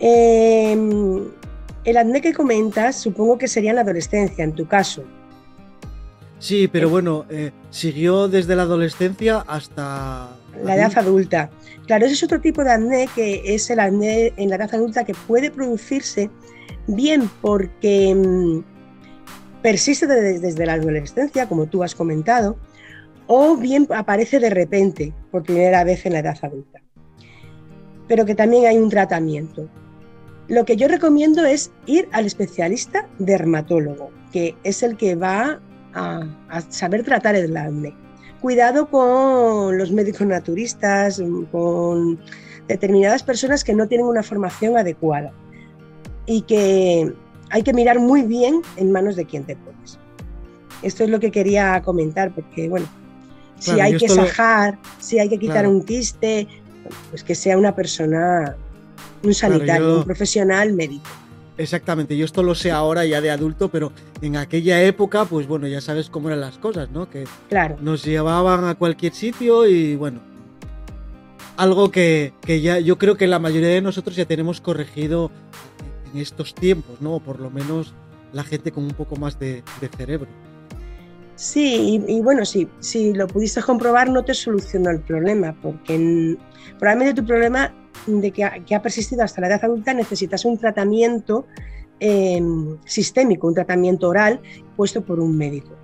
Em, 0.00 1.24
el 1.84 1.96
acné 1.96 2.20
que 2.20 2.32
comentas 2.32 3.00
supongo 3.00 3.38
que 3.38 3.48
sería 3.48 3.70
en 3.70 3.76
la 3.76 3.82
adolescencia, 3.82 4.44
en 4.44 4.52
tu 4.52 4.66
caso. 4.66 5.04
Sí, 6.38 6.68
pero 6.68 6.88
bueno, 6.88 7.24
eh, 7.30 7.50
siguió 7.70 8.28
desde 8.28 8.54
la 8.54 8.62
adolescencia 8.62 9.44
hasta... 9.48 10.36
La 10.62 10.76
edad 10.76 10.92
adulta. 10.96 11.50
Claro, 11.86 12.06
ese 12.06 12.14
es 12.14 12.22
otro 12.22 12.40
tipo 12.40 12.62
de 12.62 12.70
acné 12.70 13.08
que 13.14 13.42
es 13.54 13.70
el 13.70 13.80
acné 13.80 14.32
en 14.36 14.50
la 14.50 14.56
edad 14.56 14.74
adulta 14.74 15.04
que 15.04 15.14
puede 15.14 15.50
producirse 15.50 16.30
bien 16.86 17.28
porque 17.40 18.14
mm, 18.14 18.60
persiste 19.62 20.06
desde, 20.06 20.66
la 20.66 20.74
adolescencia, 20.74 21.48
como 21.48 21.66
tú 21.66 21.82
has 21.82 21.94
comentado, 21.94 22.56
o 23.28 23.56
bien 23.56 23.86
aparece 23.94 24.40
de 24.40 24.50
repente 24.50 25.12
por 25.30 25.44
primera 25.44 25.84
vez 25.84 26.04
en 26.04 26.14
la 26.14 26.18
edad 26.20 26.36
adulta. 26.42 26.80
Pero 28.08 28.24
que 28.24 28.34
también 28.34 28.66
hay 28.66 28.78
un 28.78 28.88
tratamiento. 28.88 29.68
Lo 30.48 30.64
que 30.64 30.76
yo 30.76 30.88
recomiendo 30.88 31.44
es 31.44 31.70
ir 31.86 32.08
al 32.12 32.24
especialista 32.24 33.06
dermatólogo, 33.18 34.10
que 34.32 34.56
es 34.64 34.82
el 34.82 34.96
que 34.96 35.14
va 35.14 35.60
a, 35.94 36.26
saber 36.70 37.04
tratar 37.04 37.36
el 37.36 37.54
acné. 37.56 37.94
Cuidado 38.40 38.88
con 38.88 39.76
los 39.76 39.92
médicos 39.92 40.26
naturistas, 40.26 41.22
con 41.52 42.18
determinadas 42.66 43.22
personas 43.22 43.62
que 43.62 43.74
no 43.74 43.88
tienen 43.88 44.06
una 44.06 44.22
formación 44.22 44.76
adecuada 44.78 45.32
y 46.24 46.42
que 46.42 47.12
hay 47.50 47.62
que 47.62 47.74
mirar 47.74 47.98
muy 47.98 48.22
bien 48.22 48.62
en 48.76 48.90
manos 48.90 49.16
de 49.16 49.26
quien 49.26 49.44
te 49.44 49.56
pones. 49.56 49.98
Esto 50.82 51.04
es 51.04 51.10
lo 51.10 51.18
que 51.20 51.30
quería 51.30 51.82
comentar, 51.82 52.32
porque 52.32 52.68
bueno, 52.68 52.86
si 53.58 53.80
hay 53.80 53.96
que 53.96 54.08
sajar, 54.08 54.78
si 54.98 55.18
hay 55.18 55.28
que 55.28 55.38
quitar 55.38 55.66
un 55.66 55.82
quiste, 55.84 56.46
pues 57.10 57.22
que 57.22 57.34
sea 57.34 57.58
una 57.58 57.74
persona, 57.74 58.56
un 59.22 59.34
sanitario, 59.34 59.98
un 59.98 60.04
profesional 60.04 60.72
médico. 60.72 61.08
Exactamente, 61.56 62.16
yo 62.16 62.24
esto 62.24 62.44
lo 62.44 62.54
sé 62.54 62.70
ahora 62.70 63.04
ya 63.04 63.20
de 63.20 63.30
adulto, 63.30 63.68
pero 63.68 63.92
en 64.22 64.36
aquella 64.36 64.80
época, 64.82 65.24
pues 65.24 65.48
bueno, 65.48 65.66
ya 65.66 65.80
sabes 65.80 66.08
cómo 66.08 66.28
eran 66.28 66.40
las 66.40 66.56
cosas, 66.58 66.90
¿no? 66.90 67.10
Que 67.10 67.24
claro. 67.48 67.76
nos 67.80 68.04
llevaban 68.04 68.64
a 68.64 68.76
cualquier 68.76 69.12
sitio 69.12 69.66
y 69.66 69.96
bueno, 69.96 70.20
algo 71.56 71.90
que, 71.90 72.32
que, 72.42 72.60
ya 72.60 72.78
yo 72.78 72.96
creo 72.96 73.16
que 73.16 73.26
la 73.26 73.40
mayoría 73.40 73.70
de 73.70 73.82
nosotros 73.82 74.14
ya 74.14 74.24
tenemos 74.24 74.60
corregido 74.60 75.32
en 76.12 76.20
estos 76.20 76.54
tiempos, 76.54 77.00
¿no? 77.00 77.16
O 77.16 77.20
por 77.20 77.40
lo 77.40 77.50
menos 77.50 77.92
la 78.32 78.44
gente 78.44 78.72
con 78.72 78.84
un 78.84 78.92
poco 78.92 79.16
más 79.16 79.38
de, 79.38 79.62
cerebro. 79.96 80.28
Sí, 81.38 82.02
y, 82.08 82.20
bueno, 82.20 82.44
si, 82.44 82.66
si 82.80 83.14
lo 83.14 83.28
pudiste 83.28 83.62
comprobar 83.62 84.10
no 84.10 84.24
te 84.24 84.34
solucionó 84.34 84.90
el 84.90 84.98
problema, 84.98 85.54
porque 85.62 86.36
probablemente 86.80 87.22
tu 87.22 87.24
problema 87.28 87.72
de 88.08 88.32
que 88.32 88.42
ha, 88.44 88.82
persistido 88.82 89.22
hasta 89.22 89.40
la 89.42 89.46
edad 89.46 89.64
adulta 89.64 89.94
necesitas 89.94 90.44
un 90.44 90.58
tratamiento 90.58 91.46
em, 92.00 92.76
sistémico, 92.84 93.46
un 93.46 93.54
tratamiento 93.54 94.08
oral 94.08 94.40
puesto 94.76 95.00
por 95.04 95.20
un 95.20 95.38
médico. 95.38 95.76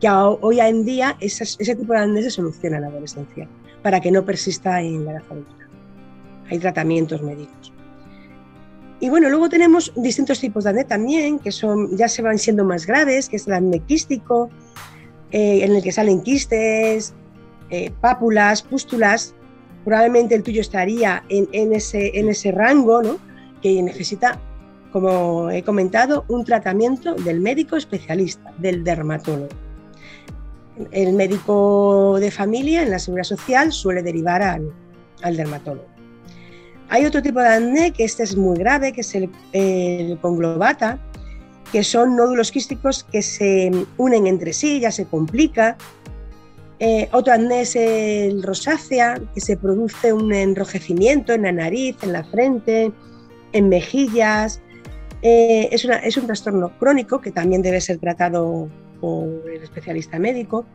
Que 0.00 0.08
hoy 0.08 0.60
en 0.60 0.86
día 0.86 1.18
ese, 1.20 1.44
ese 1.44 1.74
tipo 1.74 1.92
de 1.92 1.98
acné 1.98 2.22
se 2.22 2.30
soluciona 2.30 2.76
en 2.76 2.82
la 2.84 2.88
adolescencia 2.88 3.46
para 3.82 4.00
que 4.00 4.10
no 4.10 4.24
persista 4.24 4.80
en 4.80 5.04
la 5.04 5.12
edad 5.12 5.22
adulta. 5.30 5.68
Hay 6.50 6.58
tratamientos 6.58 7.20
médicos. 7.20 7.74
Y 9.00 9.10
bueno, 9.10 9.28
luego 9.28 9.50
tenemos 9.50 9.92
distintos 9.96 10.40
tipos 10.40 10.64
de 10.64 10.70
acné 10.70 10.84
también, 10.86 11.38
que 11.38 11.52
son, 11.52 11.94
ya 11.94 12.08
se 12.08 12.22
van 12.22 12.38
siendo 12.38 12.64
más 12.64 12.86
graves, 12.86 13.28
que 13.28 13.36
es 13.36 13.46
el 13.46 13.52
acné 13.52 13.80
quístico, 13.80 14.48
eh, 15.34 15.64
en 15.64 15.74
el 15.74 15.82
que 15.82 15.90
salen 15.90 16.20
quistes, 16.20 17.12
eh, 17.68 17.90
pápulas, 18.00 18.62
pústulas. 18.62 19.34
Probablemente 19.84 20.36
el 20.36 20.44
tuyo 20.44 20.60
estaría 20.60 21.24
en, 21.28 21.72
ese, 21.72 22.16
en 22.16 22.28
ese 22.28 22.52
rango, 22.52 23.02
¿no? 23.02 23.18
que 23.60 23.82
necesita, 23.82 24.40
como 24.92 25.50
he 25.50 25.64
comentado, 25.64 26.24
un 26.28 26.44
tratamiento 26.44 27.16
del 27.16 27.40
médico 27.40 27.74
especialista, 27.74 28.54
del 28.58 28.84
dermatólogo. 28.84 29.48
El 30.92 31.14
médico 31.14 32.16
de 32.20 32.30
familia 32.30 32.84
en 32.84 32.90
la 32.90 33.00
seguridad 33.00 33.24
social 33.24 33.72
suele 33.72 34.04
derivar 34.04 34.40
al, 34.40 34.72
al 35.22 35.36
dermatólogo. 35.36 35.88
Hay 36.90 37.06
otro 37.06 37.20
tipo 37.20 37.40
de 37.40 37.48
acné 37.48 37.90
que 37.92 38.04
este 38.04 38.22
es 38.22 38.36
muy 38.36 38.56
grave, 38.56 38.92
que 38.92 39.00
es 39.00 39.16
el, 39.16 40.18
conglobata, 40.20 41.00
que 41.72 41.84
son 41.84 42.16
nódulos 42.16 42.50
quísticos 42.50 43.04
que 43.04 43.22
se 43.22 43.70
unen 43.96 44.26
entre 44.26 44.52
sí, 44.52 44.80
ya 44.80 44.90
se 44.90 45.06
complica. 45.06 45.76
Eh, 46.78 47.08
otro 47.12 47.32
acné 47.32 47.62
es 47.62 47.76
el 47.76 48.42
rosácea, 48.42 49.20
que 49.34 49.40
se 49.40 49.56
produce 49.56 50.12
un 50.12 50.32
enrojecimiento 50.32 51.32
en 51.32 51.42
la 51.42 51.52
nariz, 51.52 51.96
en 52.02 52.12
la 52.12 52.24
frente, 52.24 52.92
en 53.52 53.68
mejillas. 53.68 54.60
Eh, 55.22 55.68
es, 55.72 55.84
es 55.84 56.16
un 56.16 56.26
trastorno 56.26 56.76
crónico 56.78 57.20
que 57.20 57.30
también 57.30 57.62
debe 57.62 57.80
ser 57.80 57.98
tratado 57.98 58.68
por 59.00 59.50
el 59.50 59.62
especialista 59.62 60.18
médico. 60.18 60.66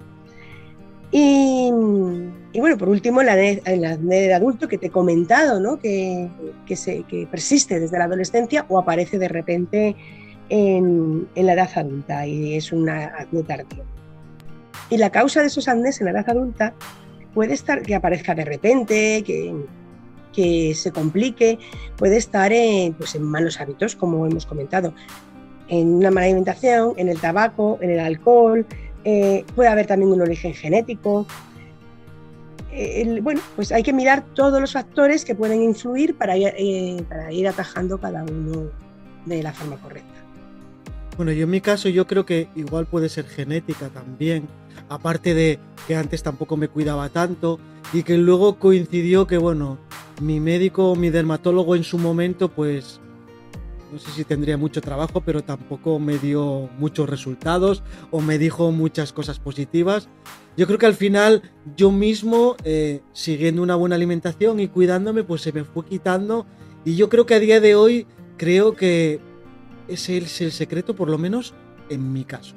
Y, 1.12 1.72
bueno, 1.72 2.78
por 2.78 2.90
último, 2.90 3.24
la 3.24 3.34
acné 3.34 4.22
de 4.22 4.34
adulto 4.34 4.68
que 4.68 4.78
te 4.78 4.88
he 4.88 4.92
comentado, 4.92 5.60
¿no? 5.60 5.80
que, 5.80 6.30
se, 6.76 7.04
persiste 7.32 7.80
desde 7.80 7.98
la 7.98 8.06
adolescencia 8.06 8.66
o 8.70 8.78
aparece 8.78 9.18
de 9.18 9.28
repente 9.28 9.96
en, 10.50 11.28
la 11.36 11.54
edad 11.54 11.70
adulta 11.76 12.26
y 12.28 12.56
es 12.56 12.72
una 12.72 13.06
acné 13.06 13.44
tardío. 13.44 13.84
Y 14.90 14.98
la 14.98 15.10
causa 15.12 15.42
de 15.42 15.48
esos 15.48 15.68
acnés 15.68 16.00
en 16.02 16.06
la 16.06 16.12
edad 16.12 16.30
adulta 16.30 16.74
puede 17.34 17.54
estar 17.54 17.82
que 17.84 17.96
aparezca 17.96 18.34
de 18.34 18.46
repente, 18.46 19.24
que, 19.24 19.54
que 20.34 20.74
se 20.76 20.92
complique, 20.92 21.60
puede 21.96 22.18
estar 22.18 22.52
en, 22.52 22.94
pues 22.94 23.16
en 23.16 23.24
malos 23.24 23.60
hábitos, 23.60 23.96
como 23.96 24.26
hemos 24.26 24.46
comentado, 24.46 24.94
en 25.68 25.94
una 25.96 26.12
mala 26.12 26.26
alimentación, 26.26 26.94
en 26.98 27.10
el 27.10 27.20
tabaco, 27.20 27.78
en 27.82 27.92
el 27.92 28.00
alcohol, 28.00 28.66
eh, 29.04 29.46
puede 29.56 29.70
haber 29.70 29.88
también 29.88 30.12
un 30.12 30.22
origen 30.22 30.54
genético. 30.54 31.26
Eh, 32.72 33.20
bueno, 33.22 33.42
pues 33.56 33.72
hay 33.72 33.84
que 33.84 33.94
mirar 33.94 34.24
todos 34.34 34.60
los 34.60 34.74
factores 34.74 35.26
que 35.26 35.36
pueden 35.36 35.62
influir 35.62 36.16
para, 36.16 36.36
eh, 36.38 37.04
para 37.08 37.32
ir 37.32 37.48
atajando 37.48 37.98
cada 38.00 38.24
uno 38.24 38.70
de 39.26 39.44
la 39.44 39.54
forma 39.54 39.78
correcta. 39.78 40.09
Bueno, 41.20 41.34
yo 41.34 41.44
en 41.44 41.50
mi 41.50 41.60
caso 41.60 41.90
yo 41.90 42.08
creo 42.08 42.26
que 42.26 42.48
igual 42.56 42.86
puede 42.86 43.10
ser 43.10 43.26
genética 43.26 43.90
también, 43.90 44.48
aparte 44.88 45.34
de 45.34 45.60
que 45.86 45.98
antes 45.98 46.24
tampoco 46.24 46.56
me 46.56 46.70
cuidaba 46.70 47.10
tanto 47.10 47.60
y 47.92 48.04
que 48.04 48.18
luego 48.18 48.58
coincidió 48.58 49.28
que, 49.28 49.38
bueno, 49.38 49.80
mi 50.22 50.40
médico, 50.40 50.96
mi 50.96 51.10
dermatólogo 51.10 51.76
en 51.76 51.84
su 51.84 51.98
momento, 51.98 52.48
pues 52.48 53.02
no 53.92 54.00
sé 54.00 54.12
si 54.12 54.24
tendría 54.24 54.56
mucho 54.56 54.80
trabajo, 54.80 55.20
pero 55.20 55.44
tampoco 55.44 56.00
me 56.00 56.18
dio 56.20 56.70
muchos 56.78 57.10
resultados 57.10 57.84
o 58.12 58.22
me 58.22 58.38
dijo 58.38 58.72
muchas 58.72 59.12
cosas 59.12 59.40
positivas. 59.40 60.08
Yo 60.56 60.68
creo 60.68 60.80
que 60.80 60.86
al 60.86 60.96
final 60.96 61.52
yo 61.76 61.92
mismo, 61.92 62.56
eh, 62.64 63.02
siguiendo 63.12 63.62
una 63.62 63.76
buena 63.76 63.98
alimentación 63.98 64.62
y 64.62 64.70
cuidándome, 64.70 65.26
pues 65.26 65.42
se 65.42 65.52
me 65.52 65.66
fue 65.66 65.84
quitando. 65.84 66.46
Y 66.86 66.96
yo 66.96 67.10
creo 67.10 67.26
que 67.26 67.34
a 67.34 67.42
día 67.42 67.60
de 67.60 67.76
hoy 67.76 68.08
creo 68.38 68.74
que 68.74 69.20
ese 69.90 70.18
es 70.18 70.42
el 70.42 70.52
secreto, 70.52 70.96
por 70.96 71.10
lo 71.10 71.18
menos 71.18 71.54
en 71.90 72.14
mi 72.14 72.24
caso. 72.24 72.56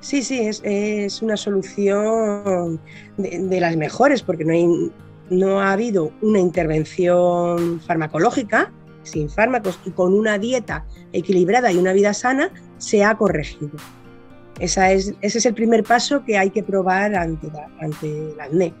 Sí, 0.00 0.22
sí, 0.22 0.40
es, 0.40 1.22
una 1.22 1.36
solución 1.36 2.80
de, 3.16 3.38
de, 3.38 3.60
las 3.60 3.76
mejores, 3.76 4.22
porque 4.22 4.44
no, 4.44 4.52
hay, 4.52 4.90
no 5.30 5.60
ha 5.60 5.72
habido 5.72 6.12
una 6.20 6.40
intervención 6.40 7.80
farmacológica, 7.80 8.72
sin 9.04 9.30
fármacos 9.30 9.78
y 9.84 9.90
con 9.90 10.12
una 10.12 10.38
dieta 10.38 10.84
equilibrada 11.12 11.70
y 11.72 11.76
una 11.76 11.92
vida 11.92 12.14
sana, 12.14 12.50
se 12.78 13.04
ha 13.04 13.16
corregido. 13.16 13.70
Esa 14.58 14.92
es, 14.92 15.14
ese 15.20 15.38
es 15.38 15.46
el 15.46 15.54
primer 15.54 15.82
paso 15.84 16.24
que 16.24 16.36
hay 16.36 16.50
que 16.50 16.62
probar 16.62 17.14
ante, 17.14 17.50
ante 17.80 18.32
el 18.32 18.40
acné. 18.40 18.74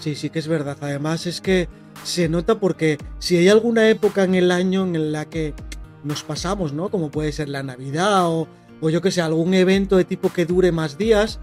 Sí, 0.00 0.14
sí 0.14 0.30
que 0.30 0.38
es 0.38 0.48
verdad. 0.48 0.76
Además 0.80 1.26
es 1.26 1.40
que 1.40 1.68
se 2.02 2.28
nota 2.28 2.58
porque 2.58 2.98
si 3.18 3.36
hay 3.36 3.48
alguna 3.48 3.88
época 3.88 4.24
en 4.24 4.34
el 4.34 4.50
año 4.50 4.84
en 4.84 5.12
la 5.12 5.26
que 5.26 5.54
nos 6.04 6.22
pasamos, 6.22 6.72
¿no? 6.72 6.90
Como 6.90 7.10
puede 7.10 7.32
ser 7.32 7.48
la 7.48 7.62
Navidad 7.62 8.26
o, 8.26 8.48
o 8.80 8.90
yo 8.90 9.00
que 9.00 9.10
sé, 9.10 9.20
algún 9.20 9.54
evento 9.54 9.96
de 9.96 10.04
tipo 10.04 10.32
que 10.32 10.44
dure 10.44 10.72
más 10.72 10.98
días, 10.98 11.38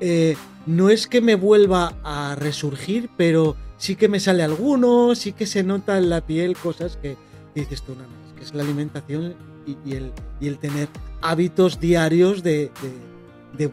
eh, 0.00 0.36
no 0.66 0.90
es 0.90 1.06
que 1.06 1.20
me 1.20 1.34
vuelva 1.34 1.94
a 2.04 2.34
resurgir, 2.36 3.10
pero 3.16 3.56
sí 3.76 3.96
que 3.96 4.08
me 4.08 4.20
sale 4.20 4.42
alguno, 4.42 5.14
sí 5.14 5.32
que 5.32 5.46
se 5.46 5.62
nota 5.62 5.98
en 5.98 6.10
la 6.10 6.20
piel 6.20 6.56
cosas 6.56 6.96
que, 6.96 7.16
dices 7.54 7.82
tú, 7.82 7.94
nada 7.94 8.08
más, 8.08 8.34
que 8.34 8.44
es 8.44 8.54
la 8.54 8.62
alimentación 8.62 9.34
y, 9.66 9.94
el, 9.94 10.12
el, 10.40 10.58
tener 10.58 10.88
hábitos 11.22 11.80
diarios 11.80 12.42
de, 12.42 12.70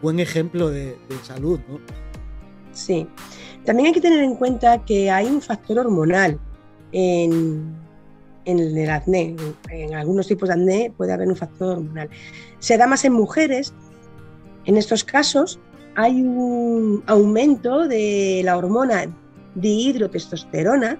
buen 0.00 0.18
ejemplo 0.18 0.70
de, 0.70 0.96
salud, 1.22 1.60
¿no? 1.68 1.78
Sí. 2.72 3.06
También 3.64 3.86
hay 3.86 3.92
que 3.92 4.00
tener 4.00 4.22
en 4.22 4.34
cuenta 4.34 4.84
que 4.84 5.10
hay 5.10 5.26
un 5.26 5.40
factor 5.40 5.78
hormonal 5.78 6.38
en, 6.92 7.76
en 8.44 8.58
el 8.58 8.90
acné. 8.90 9.36
En 9.70 9.94
algunos 9.94 10.26
tipos 10.26 10.48
de 10.48 10.54
acné 10.54 10.92
puede 10.96 11.12
haber 11.12 11.28
un 11.28 11.36
factor 11.36 11.78
hormonal. 11.78 12.08
Se 12.58 12.76
da 12.76 12.86
más 12.86 13.04
en 13.04 13.12
mujeres. 13.12 13.72
En 14.64 14.76
estos 14.76 15.04
casos 15.04 15.58
hay 15.96 16.22
un 16.22 17.02
aumento 17.06 17.86
de 17.86 18.42
la 18.44 18.56
hormona 18.56 19.06
dihidrotestosterona 19.54 20.98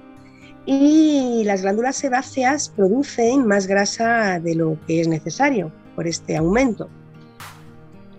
y 0.67 1.43
las 1.45 1.63
glándulas 1.63 1.97
sebáceas 1.97 2.71
producen 2.71 3.47
más 3.47 3.67
grasa 3.67 4.41
de 4.41 4.55
lo 4.55 4.79
que 4.87 5.01
es 5.01 5.09
necesario 5.09 5.73
por 5.95 6.07
este 6.07 6.37
aumento. 6.37 6.89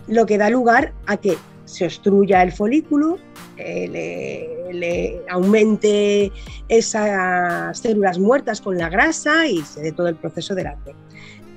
lo 0.08 0.24
que 0.24 0.38
da 0.38 0.50
lugar 0.50 0.92
a 1.06 1.16
que 1.16 1.36
se 1.66 1.84
obstruya 1.84 2.42
el 2.42 2.52
folículo, 2.52 3.18
eh, 3.58 4.70
le, 4.72 5.20
aumente 5.28 6.32
esas 6.68 7.78
células 7.78 8.18
muertas 8.18 8.60
con 8.60 8.78
la 8.78 8.88
grasa 8.88 9.46
y 9.46 9.62
se 9.62 9.82
dé 9.82 9.92
todo 9.92 10.08
el 10.08 10.14
proceso 10.16 10.54
del 10.54 10.68
acné. 10.68 10.94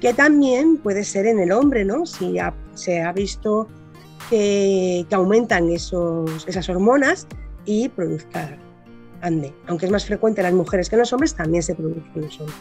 Que 0.01 0.13
también 0.13 0.77
puede 0.77 1.03
ser 1.03 1.25
en 1.27 1.39
el 1.39 1.51
hombre, 1.51 1.85
¿no? 1.85 2.05
Si 2.05 2.35
se 2.73 3.01
ha 3.01 3.11
visto 3.11 3.67
que, 4.29 5.05
aumentan 5.11 5.69
esos, 5.69 6.47
esas 6.47 6.67
hormonas 6.69 7.27
y 7.65 7.89
produzca 7.89 8.57
acné. 9.21 9.53
Aunque 9.67 9.85
es 9.85 9.91
más 9.91 10.05
frecuente 10.05 10.41
en 10.41 10.45
las 10.45 10.53
mujeres 10.53 10.89
que 10.89 10.95
en 10.95 11.01
los 11.01 11.13
hombres, 11.13 11.35
también 11.35 11.63
se 11.63 11.75
produce 11.75 12.01
en 12.15 12.21
los 12.21 12.39
hombres. 12.39 12.57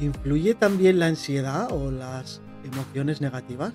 ¿Influye 0.00 0.54
también 0.54 0.98
la 0.98 1.06
ansiedad 1.06 1.70
o 1.72 1.90
las 1.90 2.40
emociones 2.64 3.20
negativas? 3.20 3.72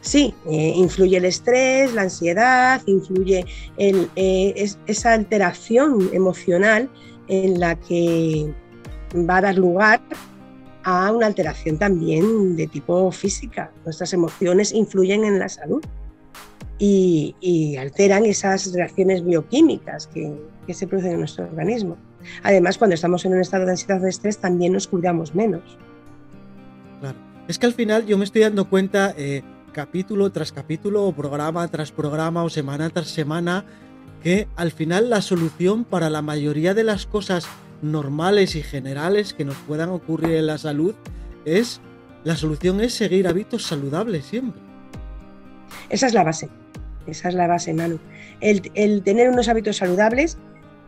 Sí, 0.00 0.34
eh, 0.46 0.72
influye 0.76 1.16
el 1.16 1.24
estrés, 1.24 1.92
la 1.94 2.02
ansiedad, 2.02 2.82
influye 2.86 3.44
eh, 3.76 4.72
esa 4.86 5.12
alteración 5.12 6.10
emocional 6.12 6.90
en 7.28 7.60
la 7.60 7.76
que 7.76 8.52
va 9.14 9.38
a 9.38 9.40
dar 9.40 9.56
lugar 9.56 10.00
a 10.82 11.12
una 11.12 11.26
alteración 11.26 11.78
también 11.78 12.56
de 12.56 12.66
tipo 12.66 13.10
física. 13.12 13.70
Nuestras 13.84 14.12
emociones 14.12 14.72
influyen 14.72 15.24
en 15.24 15.38
la 15.38 15.48
salud 15.48 15.82
y, 16.80 17.76
alteran 17.76 18.24
esas 18.24 18.72
reacciones 18.72 19.24
bioquímicas 19.24 20.06
que, 20.06 20.34
se 20.72 20.86
producen 20.86 21.12
en 21.12 21.18
nuestro 21.18 21.44
organismo. 21.44 21.96
Además, 22.44 22.78
cuando 22.78 22.94
estamos 22.94 23.24
en 23.24 23.32
un 23.32 23.40
estado 23.40 23.64
de 23.64 23.72
ansiedad 23.72 24.00
o 24.00 24.04
de 24.04 24.10
estrés, 24.10 24.38
también 24.38 24.72
nos 24.72 24.86
cuidamos 24.86 25.34
menos. 25.34 25.62
Claro. 27.00 27.18
Es 27.48 27.58
que 27.58 27.66
al 27.66 27.74
final 27.74 28.06
yo 28.06 28.16
me 28.16 28.24
estoy 28.24 28.42
dando 28.42 28.70
cuenta, 28.70 29.12
eh, 29.18 29.42
capítulo 29.70 30.30
tras 30.30 30.52
capítulo, 30.52 31.04
o 31.06 31.12
programa 31.12 31.66
tras 31.68 31.92
programa, 31.92 32.44
o 32.44 32.50
semana 32.50 32.90
tras 32.90 33.08
semana, 33.08 33.64
que 34.22 34.48
al 34.56 34.70
final 34.70 35.10
la 35.10 35.22
solución 35.22 35.84
para 35.84 36.10
la 36.10 36.22
mayoría 36.22 36.74
de 36.74 36.84
las 36.84 37.06
cosas 37.06 37.46
normales 37.82 38.56
y 38.56 38.62
generales 38.62 39.32
que 39.32 39.44
nos 39.44 39.56
puedan 39.56 39.88
ocurrir 39.90 40.34
en 40.34 40.46
la 40.46 40.58
salud 40.58 40.94
es 41.44 41.80
la 42.24 42.36
solución 42.36 42.80
es 42.80 42.92
seguir 42.92 43.26
hábitos 43.26 43.64
saludables 43.64 44.26
siempre. 44.26 44.60
Esa 45.88 46.06
es 46.06 46.14
la 46.14 46.22
base, 46.22 46.48
esa 47.06 47.28
es 47.28 47.34
la 47.34 47.46
base, 47.46 47.72
Manu. 47.72 47.98
El, 48.40 48.70
el, 48.74 49.02
tener 49.02 49.30
unos 49.30 49.48
hábitos 49.48 49.78
saludables 49.78 50.36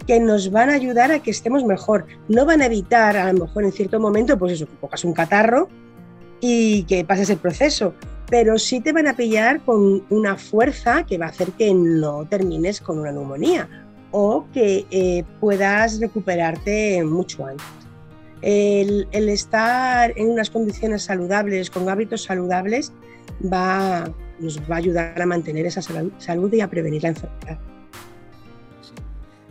que 0.07 0.21
nos 0.21 0.51
van 0.51 0.69
a 0.71 0.75
ayudar 0.75 1.11
a 1.13 1.21
que 1.21 1.31
estemos 1.31 1.65
mejor. 1.65 2.07
No 2.29 2.45
van 2.45 2.61
a 2.61 2.67
evitar, 2.67 3.17
a 3.17 3.33
lo 3.33 3.47
mejor 3.47 3.65
en 3.65 3.73
cierto 3.73 3.99
momento, 4.01 4.39
pues 4.39 4.53
eso, 4.53 4.67
que 4.67 4.75
pongas 4.75 5.05
un 5.05 5.15
catarro 5.15 5.69
y 6.41 6.83
que 6.85 7.05
pases 7.05 7.31
el 7.31 7.39
proceso, 7.39 7.95
pero 8.33 8.59
sí 8.59 8.81
te 8.81 8.93
van 8.95 9.07
a 9.09 9.15
pillar 9.15 9.61
con 9.61 10.07
una 10.09 10.39
fuerza 10.39 11.05
que 11.05 11.19
va 11.19 11.27
a 11.27 11.29
hacer 11.29 11.51
que 11.51 11.75
no 11.75 12.25
termines 12.25 12.81
con 12.81 12.99
una 12.99 13.13
neumonía 13.13 13.69
o 14.11 14.47
que 14.55 14.87
eh, 14.91 15.23
puedas 15.39 16.01
recuperarte 16.01 17.05
mucho 17.05 17.45
antes. 17.45 17.67
El, 18.41 19.07
estar 19.13 20.15
en 20.17 20.31
unas 20.31 20.49
condiciones 20.49 21.03
saludables, 21.03 21.69
con 21.69 21.91
hábitos 21.91 22.23
saludables, 22.23 22.91
va, 23.53 24.11
nos 24.41 24.59
va 24.61 24.77
a 24.77 24.79
ayudar 24.79 25.21
a 25.21 25.27
mantener 25.27 25.67
esa 25.67 25.83
salud 25.83 26.55
y 26.55 26.61
a 26.63 26.71
prevenir 26.71 27.03
la 27.03 27.11
enfermedad. 27.11 27.59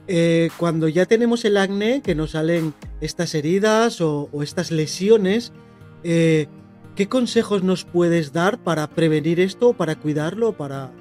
Eh, 0.07 0.49
cuando 0.57 0.87
ya 0.87 1.05
tenemos 1.05 1.45
el 1.45 1.57
acné, 1.57 2.01
que 2.01 2.15
nos 2.15 2.31
salen 2.31 2.73
estas 2.99 3.35
heridas 3.35 4.01
o, 4.01 4.27
estas 4.41 4.71
lesiones, 4.71 5.53
eh, 6.03 6.47
¿qué 7.01 7.07
consejos 7.09 7.63
nos 7.63 7.83
puedes 7.83 8.31
dar 8.31 8.59
para 8.59 8.85
prevenir 8.85 9.39
esto, 9.39 9.73
para 9.73 9.95
cuidarlo, 9.95 10.53
para 10.53 10.91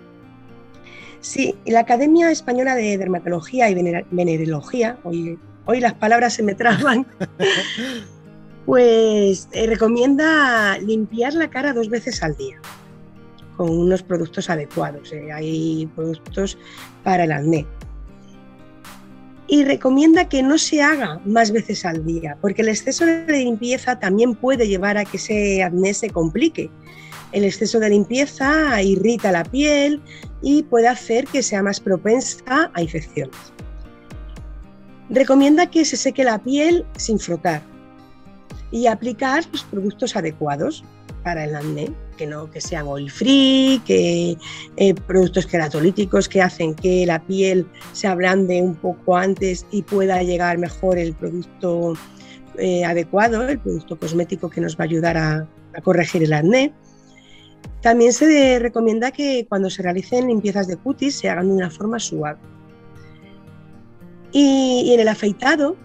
Sí, 1.21 1.55
la 1.67 1.81
Academia 1.81 2.31
Española 2.31 2.75
de 2.75 2.97
Dermatología 2.97 3.69
y 3.69 3.75
Venerología, 4.11 4.99
hoy, 5.05 5.39
hoy 5.67 5.79
las 5.79 5.93
palabras 5.93 6.33
se 6.33 6.43
me 6.43 6.55
traban, 6.55 7.07
pues 8.65 9.51
eh, 9.53 9.67
recomienda 9.67 10.79
limpiar 10.79 11.35
la 11.35 11.51
cara 11.51 11.75
dos 11.75 11.91
veces 11.91 12.23
al 12.23 12.35
día 12.35 12.59
con 13.59 13.69
unos 13.69 14.03
productos 14.03 14.49
adecuados. 14.49 15.13
Eh, 15.13 15.31
hay 15.31 15.87
productos 15.95 16.57
para 17.05 17.25
el 17.25 17.33
acné. 17.33 17.67
Y 19.53 19.65
recomienda 19.65 20.29
que 20.29 20.45
no 20.45 20.59
se 20.59 20.81
haga 20.81 21.21
más 21.25 21.51
veces 21.51 21.85
al 21.85 22.07
día, 22.07 22.39
porque 22.41 22.63
el 22.63 22.69
exceso 22.69 23.05
de 23.05 23.27
limpieza 23.27 23.99
también 23.99 24.37
puede 24.37 24.69
llevar 24.69 24.97
a 24.97 25.05
que 25.05 25.17
ese 25.17 25.65
acné 25.65 25.93
se 25.93 26.09
complique. 26.09 26.71
El 27.33 27.43
exceso 27.43 27.81
de 27.81 27.91
limpieza 27.91 28.81
irrita 28.81 29.33
la 29.33 29.43
piel 29.43 30.01
y 30.41 30.63
puede 30.63 30.87
hacer 30.87 31.27
que 31.27 31.43
sea 31.43 31.65
más 31.65 31.81
propensa 31.81 32.71
a 32.73 32.81
infecciones. 32.81 33.37
Recomienda 35.09 35.69
que 35.69 35.85
se 35.85 35.97
seque 35.97 36.23
la 36.23 36.39
piel 36.39 36.87
sin 36.97 37.19
frotar 37.19 37.63
y 38.71 38.87
aplicar 38.87 39.45
los 39.51 39.65
productos 39.65 40.15
adecuados 40.15 40.85
para 41.23 41.45
el 41.45 41.55
acné, 41.55 41.93
que 42.17 42.27
no 42.27 42.51
que 42.51 42.61
sean 42.61 42.87
oil 42.87 43.11
free, 43.11 43.81
que 43.85 44.37
eh, 44.77 44.95
productos 45.07 45.47
queratolíticos 45.47 46.29
que 46.29 46.43
hacen 46.43 46.75
que 46.75 47.07
la 47.07 47.21
piel 47.25 47.67
se 47.93 48.07
ablande 48.07 48.61
un 48.63 48.75
poco 48.75 49.17
antes 49.17 49.67
y 49.71 49.83
pueda 49.83 50.23
llegar 50.23 50.59
mejor 50.59 50.99
el 50.99 51.15
producto 51.15 51.95
eh, 52.59 52.85
adecuado, 52.85 53.49
el 53.49 53.59
producto 53.59 53.99
cosmético 53.99 54.51
que 54.51 54.61
nos 54.61 54.77
va 54.77 54.85
a 54.85 54.85
ayudar 54.85 55.17
a 55.17 55.47
corregir 55.83 56.23
el 56.23 56.33
acné. 56.33 56.73
También 57.81 58.13
se 58.13 58.59
recomienda 58.59 59.11
que 59.11 59.47
cuando 59.49 59.71
se 59.71 59.83
realicen 59.83 60.27
limpiezas 60.27 60.67
de 60.67 60.77
cutis 60.77 61.15
se 61.15 61.31
hagan 61.31 61.49
de 61.49 61.55
una 61.55 61.71
forma 61.71 61.99
suave. 61.99 62.39
Y, 64.33 64.93
en 64.93 65.01
el 65.01 65.09
afeitado 65.09 65.77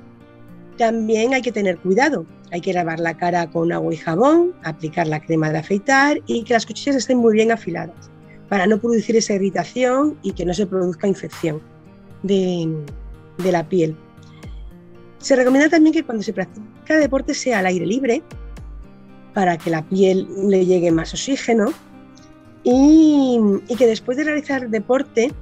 también 0.78 1.34
hay 1.34 1.42
que 1.42 1.54
tener 1.54 1.78
cuidado. 1.78 2.26
Hay 2.52 2.62
que 2.62 2.74
lavar 2.74 3.00
la 3.00 3.18
cara 3.18 3.50
con 3.50 3.72
agua 3.72 3.94
y 3.94 3.98
jabón, 3.98 4.54
aplicar 4.64 5.08
la 5.08 5.20
crema 5.20 5.50
de 5.50 5.60
afeitar 5.60 6.22
y 6.28 6.44
que 6.44 6.54
las 6.54 6.66
cuchillas 6.66 6.96
estén 6.96 7.18
muy 7.18 7.34
bien 7.34 7.52
afiladas 7.52 8.10
para 8.50 8.68
no 8.68 8.80
producir 8.80 9.16
esa 9.16 9.34
irritación 9.34 10.18
y 10.22 10.34
que 10.34 10.46
no 10.46 10.54
se 10.54 10.68
produzca 10.68 11.08
infección 11.08 11.62
de, 12.24 12.72
la 13.44 13.68
piel. 13.68 13.96
Se 15.18 15.36
recomienda 15.36 15.70
también 15.70 15.94
que 15.94 16.04
cuando 16.04 16.24
se 16.24 16.34
practica 16.34 16.98
deporte 16.98 17.34
sea 17.34 17.60
al 17.60 17.66
aire 17.66 17.86
libre 17.86 18.22
para 19.34 19.58
que 19.58 19.70
la 19.70 19.84
piel 19.84 20.28
le 20.48 20.66
llegue 20.66 20.92
más 20.92 21.14
oxígeno 21.14 21.74
y, 22.64 23.40
que 23.78 23.86
después 23.86 24.18
de 24.18 24.24
realizar 24.24 24.70
deporte 24.70 25.34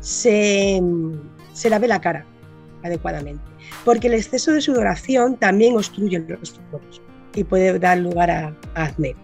se, 0.00 0.80
lave 1.68 1.88
la 1.88 2.00
cara 2.00 2.26
adecuadamente, 2.82 3.42
porque 3.84 4.08
el 4.08 4.14
exceso 4.14 4.52
de 4.52 4.60
sudoración 4.60 5.36
también 5.36 5.76
obstruye 5.76 6.18
los 6.18 6.60
poros 6.70 7.00
y 7.34 7.44
puede 7.44 7.78
dar 7.78 7.98
lugar 7.98 8.30
a, 8.30 8.54
acné. 8.74 9.14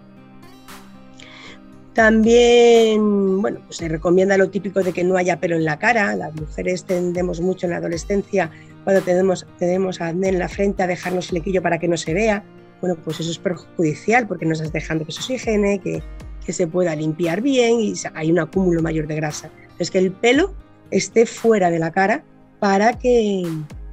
También, 1.95 3.43
bueno, 3.43 3.61
pues 3.65 3.79
se 3.79 3.89
recomienda 3.89 4.39
lo 4.39 4.51
típico 4.51 4.83
de 4.83 4.93
que 4.93 5.03
no 5.03 5.17
haya 5.17 5.41
pelo 5.41 5.57
en 5.57 5.65
la 5.65 5.81
cara. 5.81 6.15
Las 6.15 6.33
mujeres 6.33 6.85
tendemos 6.85 7.41
mucho 7.41 7.67
en 7.67 7.73
la 7.73 7.79
adolescencia, 7.79 8.53
cuando 8.85 9.03
tenemos, 9.03 9.47
tenemos 9.59 10.01
acné 10.01 10.29
en 10.29 10.39
la 10.39 10.49
frente, 10.49 10.85
a 10.85 10.87
dejarnos 10.87 11.31
el 11.33 11.39
equillo 11.39 11.61
para 11.61 11.79
que 11.79 11.89
no 11.89 11.97
se 11.97 12.15
vea 12.15 12.45
bueno, 12.81 12.97
pues 13.05 13.21
eso 13.21 13.31
es 13.31 13.39
perjudicial 13.39 14.27
porque 14.27 14.47
no 14.47 14.53
estás 14.53 14.73
dejando 14.73 15.05
que 15.05 15.13
se 15.13 15.21
oxigene, 15.21 15.81
que, 15.81 16.03
que 16.45 16.53
se 16.53 16.67
pueda 16.67 16.95
limpiar 16.95 17.41
bien 17.41 17.81
y 17.81 17.95
hay 18.15 18.31
un 18.31 18.39
acúmulo 18.39 18.83
mayor 18.83 19.07
de 19.07 19.17
grasa. 19.17 19.51
Es 19.79 19.91
que 19.91 19.99
el 19.99 20.13
pelo 20.13 20.55
esté 20.91 21.27
fuera 21.27 21.71
de 21.71 21.79
la 21.79 21.91
cara 21.91 22.25
para 22.61 22.99
que 22.99 23.45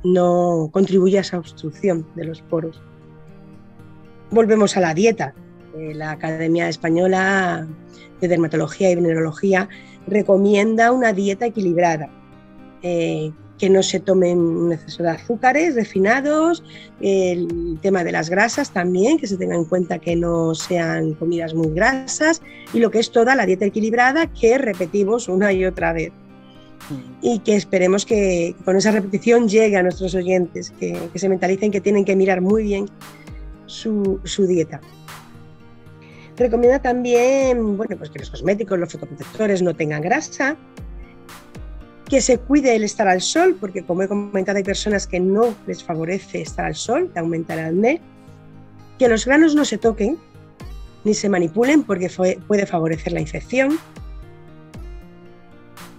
no 0.04 0.70
contribuya 0.72 1.20
a 1.20 1.22
esa 1.22 1.40
obstrucción 1.40 2.06
de 2.16 2.26
los 2.26 2.42
poros. 2.42 2.82
Volvemos 4.32 4.78
a 4.78 4.82
la 4.82 4.94
dieta. 4.94 5.34
Eh, 5.78 5.94
la 5.94 6.12
Academia 6.12 6.70
Española 6.70 7.68
de 8.22 8.28
Dermatología 8.28 8.92
y 8.92 8.96
Venerología 8.96 9.68
recomienda 10.08 10.92
una 10.92 11.12
dieta 11.12 11.48
equilibrada, 11.48 12.10
eh, 12.82 13.32
que 13.58 13.70
no 13.70 13.82
se 13.84 14.00
tomen 14.00 14.38
un 14.38 14.74
exceso 14.74 15.04
de 15.04 15.10
azúcares 15.10 15.76
refinados, 15.76 16.64
el 17.02 17.80
tema 17.82 18.04
de 18.04 18.12
las 18.12 18.30
grasas 18.30 18.72
también, 18.72 19.18
que 19.18 19.28
se 19.28 19.38
tenga 19.38 19.56
en 19.56 19.66
cuenta 19.66 20.00
que 20.00 20.16
no 20.16 20.54
sean 20.56 21.14
comidas 21.14 21.54
muy 21.54 21.70
grasas 21.70 22.42
y 22.74 22.80
lo 22.80 22.92
que 22.92 23.00
es 23.00 23.12
toda 23.12 23.36
la 23.36 23.46
dieta 23.46 23.66
equilibrada 23.66 24.28
que 24.28 24.58
repetimos 24.58 25.28
una 25.30 25.54
y 25.54 25.66
otra 25.66 25.94
vez. 25.94 26.12
Y 27.22 27.40
que 27.40 27.56
esperemos 27.56 28.06
que 28.06 28.56
con 28.64 28.78
esa 28.78 28.92
repetición 28.92 29.48
llegue 29.48 29.78
a 29.78 29.84
nuestros 29.84 30.14
oyentes, 30.14 30.72
que, 30.80 31.10
se 31.16 31.30
mentalicen 31.30 31.72
que 31.72 31.82
tienen 31.82 32.06
que 32.06 32.16
mirar 32.16 32.42
muy 32.42 32.64
bien 32.64 32.86
su, 33.66 34.20
su 34.24 34.46
dieta. 34.46 34.82
Recomienda 36.38 36.80
también 36.80 37.78
bueno, 37.78 37.98
pues 37.98 38.10
que 38.10 38.20
los 38.20 38.30
cosméticos, 38.30 38.78
los 38.78 38.92
fotoprotectores 38.92 39.62
no 39.62 39.74
tengan 39.74 40.02
grasa, 40.02 40.58
que 42.10 42.22
se 42.22 42.38
cuide 42.38 42.76
el 42.76 42.84
estar 42.84 43.08
al 43.08 43.22
sol, 43.22 43.58
porque 43.60 43.84
como 43.84 44.04
he 44.04 44.08
comentado 44.08 44.58
hay 44.58 44.64
personas 44.64 45.08
que 45.08 45.20
no 45.20 45.56
les 45.66 45.84
favorece 45.84 46.42
estar 46.42 46.66
al 46.66 46.76
sol, 46.76 47.10
te 47.14 47.20
aumenta 47.20 47.54
el 47.54 47.60
acné, 47.62 48.02
que 49.00 49.08
los 49.08 49.26
granos 49.26 49.56
no 49.56 49.66
se 49.66 49.78
toquen, 49.78 50.18
ni 51.04 51.14
se 51.14 51.30
manipulen 51.30 51.84
porque 51.84 52.10
puede 52.48 52.66
favorecer 52.66 53.14
la 53.14 53.22
infección. 53.22 53.78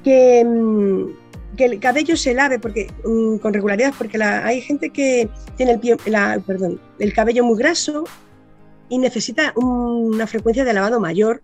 Que, 0.07 0.45
mm, 0.45 1.57
que, 1.57 1.65
el 1.65 1.81
cabello 1.81 2.17
se 2.17 2.33
lave 2.33 2.61
porque, 2.61 2.87
mm, 3.05 3.39
con 3.39 3.53
regularidad, 3.53 3.93
porque 3.99 4.23
hay 4.23 4.61
gente 4.61 4.91
que 4.91 5.29
tiene 5.57 5.73
el, 5.73 5.81
pie, 5.81 5.97
perdón, 6.47 6.81
el 7.01 7.13
cabello 7.13 7.43
muy 7.43 7.59
graso 7.59 8.05
y 8.89 8.99
necesita 8.99 9.53
una 9.57 10.29
frecuencia 10.29 10.65
de 10.65 10.73
lavado 10.73 11.01
mayor 11.01 11.43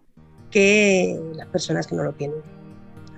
que 0.52 1.18
las 1.34 1.48
personas 1.48 1.88
que 1.88 1.96
no 1.96 2.04
lo 2.04 2.12
tienen. 2.12 2.36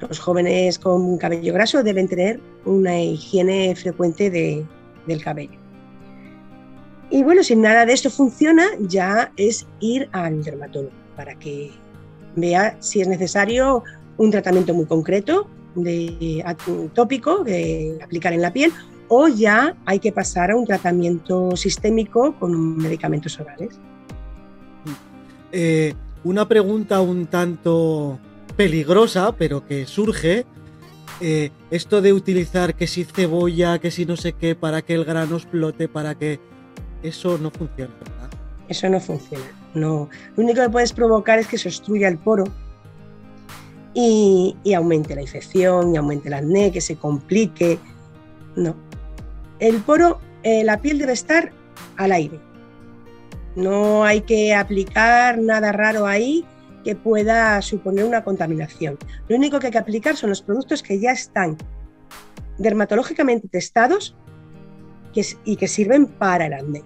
Los 0.01 0.19
jóvenes 0.19 0.79
con 0.79 1.19
cabello 1.19 1.53
graso 1.53 1.83
deben 1.83 2.09
tener 2.09 2.41
una 2.65 2.99
higiene 2.99 3.77
frecuente 3.77 4.31
del 4.31 5.23
cabello. 5.23 5.59
Y 7.11 7.23
bueno, 7.23 7.43
si 7.43 7.55
nada 7.55 7.85
de 7.85 7.93
esto 7.93 8.09
funciona, 8.09 8.65
ya 8.81 9.31
es 9.37 9.67
ir 9.81 10.09
al 10.13 10.43
dermatólogo 10.43 10.95
para 11.17 11.39
que 11.39 11.71
vea 12.35 12.79
si 12.81 13.03
es 13.03 13.09
necesario 13.09 13.85
un 14.17 14.31
tratamiento 14.31 14.75
muy 14.75 14.87
concreto 14.87 15.49
de 15.75 16.45
tópico 16.95 17.43
de 17.43 17.99
aplicar 18.03 18.33
en 18.33 18.43
la 18.43 18.53
piel 18.53 18.73
o 19.09 19.29
ya 19.29 19.77
hay 19.85 19.99
que 19.99 20.13
pasar 20.13 20.51
a 20.51 20.57
un 20.57 20.67
tratamiento 20.67 21.57
sistémico 21.57 22.35
con 22.39 22.77
medicamentos 22.77 23.39
orales. 23.39 23.79
Eh, 25.53 25.95
una 26.25 26.49
pregunta 26.49 27.01
un 27.01 27.27
tanto 27.27 28.19
peligrosa, 28.57 29.35
pero 29.37 29.67
que 29.67 29.87
surge. 29.87 30.47
Eh, 31.21 31.51
esto 31.71 32.03
de 32.03 32.13
utilizar 32.13 32.75
que 32.75 32.87
si 32.87 33.05
cebolla, 33.05 33.79
que 33.79 33.91
si 33.91 34.05
no 34.05 34.17
sé 34.17 34.33
qué, 34.33 34.55
para 34.55 34.83
que 34.83 34.95
el 34.95 35.05
grano 35.05 35.37
explote, 35.37 35.87
para 35.89 36.15
que... 36.15 36.41
Eso 37.03 37.37
no 37.39 37.51
funciona, 37.51 37.93
¿verdad? 38.01 38.31
Eso 38.69 38.89
no 38.89 38.99
funciona. 38.99 39.45
No. 39.75 40.09
Lo 40.37 40.43
único 40.43 40.63
que 40.63 40.71
puedes 40.71 40.93
provocar 40.93 41.39
es 41.39 41.47
que 41.47 41.59
se 41.59 41.69
obstruya 41.69 42.09
el 42.09 42.17
poro 42.17 42.45
y, 43.95 44.75
aumente 44.75 45.15
la 45.15 45.23
infección, 45.23 45.95
y 45.95 45.97
aumente 45.97 46.29
el 46.29 46.35
acné, 46.35 46.73
que 46.73 46.81
se 46.81 46.97
complique. 46.97 47.79
No. 48.57 48.75
El 49.61 49.81
poro, 49.83 50.21
eh, 50.43 50.65
la 50.65 50.81
piel 50.81 50.99
debe 50.99 51.13
estar 51.13 51.53
al 51.97 52.13
aire. 52.13 52.41
No 53.55 54.05
hay 54.05 54.23
que 54.23 54.53
aplicar 54.53 55.39
nada 55.39 55.71
raro 55.71 56.07
ahí 56.07 56.45
que 56.83 56.97
pueda 56.97 57.63
suponer 57.63 58.05
una 58.05 58.25
contaminación. 58.25 58.99
Lo 59.29 59.37
único 59.37 59.59
que 59.59 59.67
hay 59.67 59.73
que 59.73 59.79
aplicar 59.79 60.17
son 60.17 60.31
los 60.31 60.43
productos 60.43 60.83
que 60.83 60.99
ya 60.99 61.13
están 61.13 61.57
dermatológicamente 62.59 63.49
testados 63.49 64.17
y 65.45 65.57
que 65.57 65.69
sirven 65.69 66.07
para 66.07 66.47
el 66.47 66.53
acné. 66.53 66.83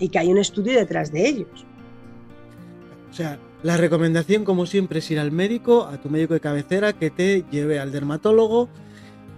Y 0.00 0.08
que 0.08 0.18
hay 0.18 0.32
un 0.32 0.38
estudio 0.38 0.76
detrás 0.76 1.12
de 1.12 1.28
ellos. 1.28 1.64
O 3.10 3.14
sea, 3.14 3.38
la 3.62 3.76
recomendación, 3.76 4.44
como 4.44 4.66
siempre, 4.66 4.98
es 4.98 5.10
ir 5.10 5.20
al 5.20 5.30
médico, 5.30 5.84
a 5.84 5.98
tu 5.98 6.10
médico 6.10 6.34
de 6.34 6.40
cabecera, 6.40 6.92
que 6.92 7.10
te 7.10 7.44
lleve 7.50 7.78
al 7.78 7.92
dermatólogo 7.92 8.68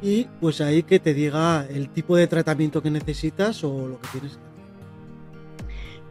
y 0.03 0.27
pues 0.41 0.61
ahí 0.61 0.83
que 0.83 0.99
te 0.99 1.15
diga 1.15 1.67
el 1.69 1.89
tipo 1.89 2.17
de 2.17 2.27
tratamiento 2.27 2.83
que 2.83 2.91
necesitas 2.91 3.63
o 3.65 3.87
lo 3.87 4.01
que 4.01 4.09
tienes 4.13 4.33
que 4.33 4.39
hacer. 4.39 4.55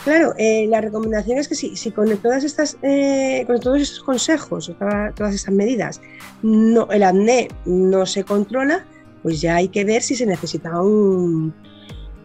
Claro, 0.04 0.34
eh, 0.38 0.67
la 0.67 0.82
recomendación 0.82 1.38
es 1.38 1.47
que 1.47 1.56
si, 1.56 1.91
con 1.91 2.10
todas 2.17 2.43
estas, 2.43 2.78
eh, 2.82 3.45
con 3.47 3.60
todos 3.60 3.82
estos 3.82 4.04
consejos, 4.04 4.71
todas 5.15 5.34
estas 5.34 5.54
medidas, 5.54 6.02
no, 6.41 6.89
el 6.91 7.04
acné 7.04 7.47
no 7.65 8.06
se 8.06 8.23
controla, 8.23 8.86
pues 9.21 9.39
ya 9.39 9.56
hay 9.56 9.69
que 9.69 9.86
ver 9.86 10.02
si 10.02 10.15
se 10.15 10.26
necesita 10.26 10.82
un, 10.82 11.54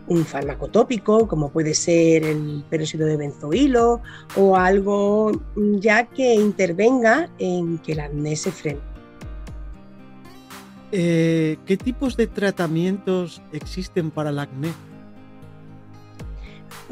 un 0.08 0.24
fármaco 0.24 0.68
tópico, 0.68 1.28
como 1.28 1.50
puede 1.50 1.74
ser 1.74 2.24
el 2.24 2.64
peróxido 2.68 3.06
de 3.06 3.16
benzoilo, 3.16 4.00
o 4.36 4.56
algo 4.56 5.32
ya 5.56 6.04
que 6.06 6.34
intervenga 6.34 7.28
en 7.38 7.78
que 7.78 7.92
el 7.92 8.00
acné 8.00 8.36
se 8.36 8.50
frene. 8.50 8.80
Eh, 10.90 11.58
¿Qué 11.66 11.76
tipos 11.76 12.16
de 12.16 12.26
tratamientos 12.26 13.42
existen 13.52 14.10
para 14.10 14.30
el 14.30 14.38
acné? 14.38 14.70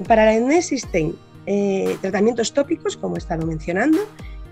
Para 0.07 0.31
el 0.31 0.43
acné 0.43 0.59
existen 0.59 1.17
eh, 1.47 1.97
tratamientos 2.03 2.53
tópicos, 2.53 2.97
como 2.97 3.17
he 3.17 3.19
estado 3.19 3.47
mencionando, 3.47 3.99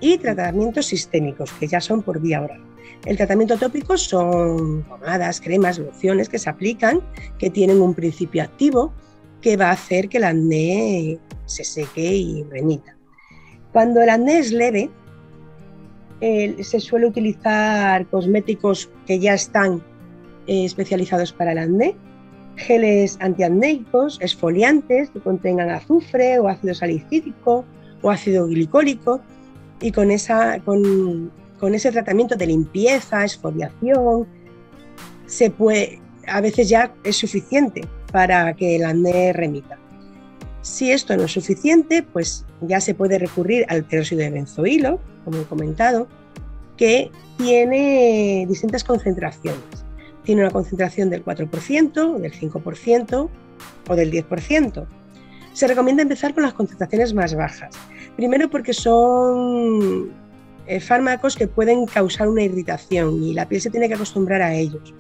y 0.01 0.19
tratamientos 0.19 0.87
sistémicos, 0.87 1.53
que 1.53 1.67
ya 1.67 1.81
son 1.81 2.03
por 2.03 2.21
vía 2.21 2.41
oral. 2.41 2.74
El 3.07 3.17
tratamiento 3.17 3.59
tópico 3.59 3.97
son 3.97 4.83
pomadas, 4.85 5.41
cremas, 5.41 5.79
lociones 5.79 6.29
que 6.29 6.39
se 6.39 6.49
aplican, 6.49 7.01
que 7.39 7.51
tienen 7.51 7.81
un 7.83 7.95
principio 7.95 8.43
activo 8.43 8.93
que 9.41 9.57
va 9.57 9.69
a 9.69 9.73
hacer 9.73 10.09
que 10.09 10.17
el 10.17 10.25
acné 10.25 11.19
se 11.45 11.65
seque 11.65 12.15
y 12.17 12.43
remita. 12.45 12.97
Cuando 13.73 14.01
el 14.01 14.09
acné 14.09 14.39
es 14.39 14.53
leve, 14.53 14.91
se 16.21 16.81
suele 16.81 17.07
utilizar 17.07 18.07
cosméticos 18.07 18.89
que 19.07 19.19
ya 19.19 19.35
están 19.35 19.83
eh, 20.47 20.65
especializados 20.65 21.33
para 21.33 21.53
el 21.53 21.59
acné, 21.59 21.97
geles 22.57 23.19
antiacnéicos, 23.21 24.19
esfoliantes 24.21 25.11
que 25.11 25.21
contengan 25.21 25.71
azufre 25.71 26.39
o 26.39 26.49
ácido 26.49 26.75
salicílico 26.75 27.65
o 28.03 28.11
ácido 28.11 28.47
glicólico 28.47 29.21
y 29.81 29.93
con, 29.93 30.11
esa, 30.11 30.61
con, 30.61 31.31
ese 31.73 31.93
tratamiento 31.93 32.35
de 32.35 32.49
limpieza, 32.49 33.25
esfoliación, 33.25 34.27
se 35.27 35.51
puede, 35.51 36.01
a 36.27 36.41
veces 36.41 36.69
ya 36.69 36.93
es 37.05 37.17
suficiente 37.17 37.87
para 38.11 38.55
que 38.55 38.77
el 38.77 38.85
acné 38.85 39.33
remita. 39.33 39.79
Si 40.63 40.91
esto 40.91 41.17
no 41.17 41.25
es 41.25 41.33
suficiente, 41.33 42.03
pues 42.03 42.45
ya 42.61 42.81
se 42.81 42.95
puede 42.95 43.19
recurrir 43.19 43.67
al 43.69 43.85
peróxido 43.85 44.23
de 44.23 44.31
benzoilo, 44.31 44.99
como 45.25 45.39
he 45.39 45.45
comentado, 45.45 46.09
que 46.77 47.11
tiene 47.39 48.45
distintas 48.49 48.83
concentraciones 48.83 49.85
tiene 50.25 50.43
una 50.43 50.51
concentración 50.51 51.11
del 51.11 51.25
4%, 51.25 52.19
del 52.19 52.33
5% 52.33 53.29
o 53.89 53.97
del 53.97 54.11
10%. 54.11 54.87
Se 55.53 55.69
recomienda 55.69 56.03
empezar 56.03 56.35
con 56.35 56.43
las 56.43 56.55
concentraciones 56.55 57.15
más 57.15 57.35
bajas. 57.35 57.77
Primero 58.17 58.51
porque 58.51 58.73
son 58.73 60.11
eh, 60.67 60.81
fármacos 60.81 61.37
que 61.37 61.49
pueden 61.49 61.87
causar 61.87 62.29
una 62.29 62.43
irritación 62.43 63.23
y 63.23 63.35
la 63.35 63.49
piel 63.49 63.61
se 63.61 63.71
tiene 63.71 63.89
que 63.89 63.95
acostumbrar 63.95 64.43
a 64.43 64.55
ellos. 64.55 64.95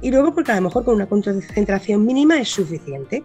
Y 0.00 0.10
luego 0.10 0.34
porque 0.34 0.52
a 0.52 0.56
lo 0.56 0.62
mejor 0.62 0.84
con 0.84 0.94
una 0.94 1.06
concentración 1.06 2.04
mínima 2.04 2.38
es 2.38 2.48
suficiente. 2.48 3.24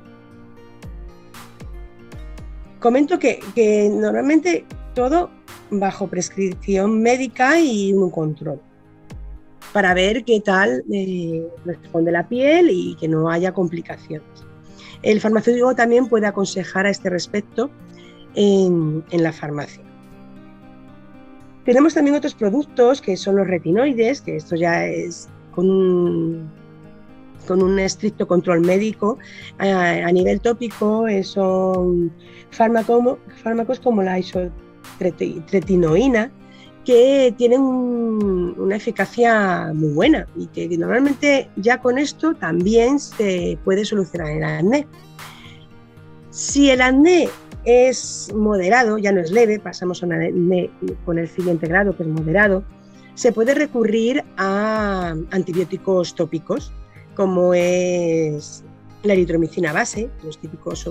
Comento 2.80 3.20
que, 3.20 3.40
que 3.56 3.90
normalmente 3.90 4.66
todo 4.94 5.30
bajo 5.70 6.08
prescripción 6.08 7.02
médica 7.02 7.60
y 7.60 7.94
un 7.94 8.10
control 8.10 8.60
para 9.74 9.94
ver 9.94 10.24
qué 10.24 10.40
tal 10.40 10.86
eh, 10.94 11.46
responde 11.66 12.12
la 12.12 12.30
piel 12.30 12.70
y 12.70 12.96
que 12.96 13.08
no 13.08 13.30
haya 13.30 13.52
complicaciones. 13.52 14.24
El 15.02 15.20
farmacéutico 15.20 15.76
también 15.76 16.08
puede 16.08 16.28
aconsejar 16.28 16.86
a 16.86 16.92
este 16.92 17.10
respecto 17.10 17.70
en, 18.36 19.04
la 19.12 19.34
farmacia. 19.34 19.84
Tenemos 21.66 21.94
también 21.94 22.16
otros 22.16 22.34
productos 22.36 23.02
que 23.02 23.16
son 23.16 23.38
los 23.38 23.48
retinoides, 23.48 24.20
que 24.22 24.36
esto 24.36 24.56
ya 24.56 24.86
es 24.86 25.30
con 25.52 25.70
un, 25.70 26.52
con 27.48 27.64
un 27.64 27.80
estricto 27.80 28.28
control 28.28 28.60
médico. 28.62 29.18
A, 29.60 30.12
nivel 30.12 30.42
tópico 30.42 31.08
eh, 31.08 31.24
son 31.24 32.12
fármacos, 32.52 33.18
fármacos 33.42 33.80
como 33.80 34.04
la 34.04 34.20
isotretinoína, 34.20 36.30
que 36.84 37.34
tienen 37.38 37.62
una 37.62 38.76
eficacia 38.76 39.72
muy 39.74 39.94
buena 39.94 40.28
y 40.36 40.48
que 40.48 40.68
normalmente 40.78 41.50
ya 41.56 41.80
con 41.80 41.98
esto 41.98 42.34
también 42.34 43.00
se 43.00 43.58
puede 43.64 43.86
solucionar 43.86 44.32
el 44.32 44.44
acné. 44.44 44.86
Si 46.30 46.70
el 46.72 46.82
acné 46.82 47.30
es 47.66 48.32
moderado, 48.34 48.98
ya 48.98 49.12
no 49.12 49.22
es 49.22 49.32
leve, 49.32 49.60
pasamos 49.60 50.04
a 50.04 50.06
un 50.06 50.14
acné 50.14 50.70
con 51.06 51.18
el 51.18 51.28
siguiente 51.28 51.68
grado 51.68 51.96
que 51.96 52.04
es 52.04 52.10
moderado, 52.10 52.64
se 53.16 53.32
puede 53.32 53.54
recurrir 53.54 54.24
a 54.38 55.16
antibióticos 55.32 56.16
tópicos 56.16 56.74
como 57.16 57.54
es 57.54 58.64
la 59.04 59.14
eritromicina 59.14 59.74
base, 59.74 60.10
los 60.24 60.40
típicos 60.40 60.90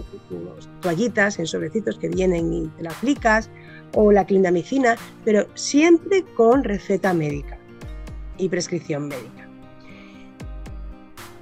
toallitas 0.81 1.39
en 1.39 1.47
sobrecitos 1.47 1.99
que 1.99 2.09
vienen 2.09 2.53
y 2.53 2.69
te 2.77 2.83
la 2.83 2.91
aplicas, 2.91 3.51
o 3.95 4.13
la 4.13 4.25
clindamicina, 4.25 4.97
pero 5.25 5.47
siempre 5.55 6.25
con 6.37 6.65
receta 6.65 7.13
médica 7.13 7.59
y 8.39 8.49
prescripción 8.49 9.09
médica. 9.09 9.49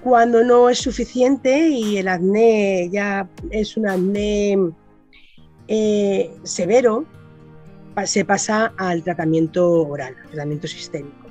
Cuando 0.03 0.43
no 0.43 0.69
es 0.71 0.79
suficiente 0.79 1.69
y 1.69 1.99
el 1.99 2.09
acné 2.09 2.89
ya 2.91 3.29
es 3.51 3.77
un 3.77 3.89
acné 3.89 4.57
eh, 5.71 6.31
severo, 6.43 7.05
se 8.05 8.25
pasa 8.25 8.73
al 8.77 9.05
tratamiento 9.05 9.87
oral, 9.87 10.17
tratamiento 10.31 10.67
sistémico. 10.67 11.29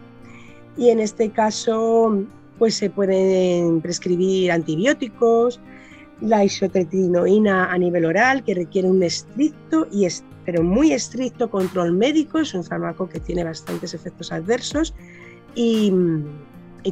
Y 0.78 0.90
en 0.90 1.02
este 1.02 1.30
caso, 1.30 2.24
pues 2.58 2.76
se 2.76 2.90
pueden 2.90 3.82
prescribir 3.82 4.52
antibióticos, 4.54 5.60
la 6.22 6.46
isotretinoína 6.46 7.72
a 7.72 7.78
nivel 7.78 8.06
oral, 8.06 8.44
que 8.44 8.56
requiere 8.56 8.90
un 8.90 9.04
estricto 9.04 9.88
y 9.92 10.08
pero 10.46 10.64
muy 10.64 10.94
estricto 10.94 11.50
control 11.50 11.92
médico, 11.92 12.40
es 12.40 12.54
un 12.54 12.64
fármaco 12.64 13.08
que 13.10 13.20
tiene 13.20 13.44
bastantes 13.44 13.94
efectos 13.94 14.32
adversos 14.32 14.96
y, 15.54 15.94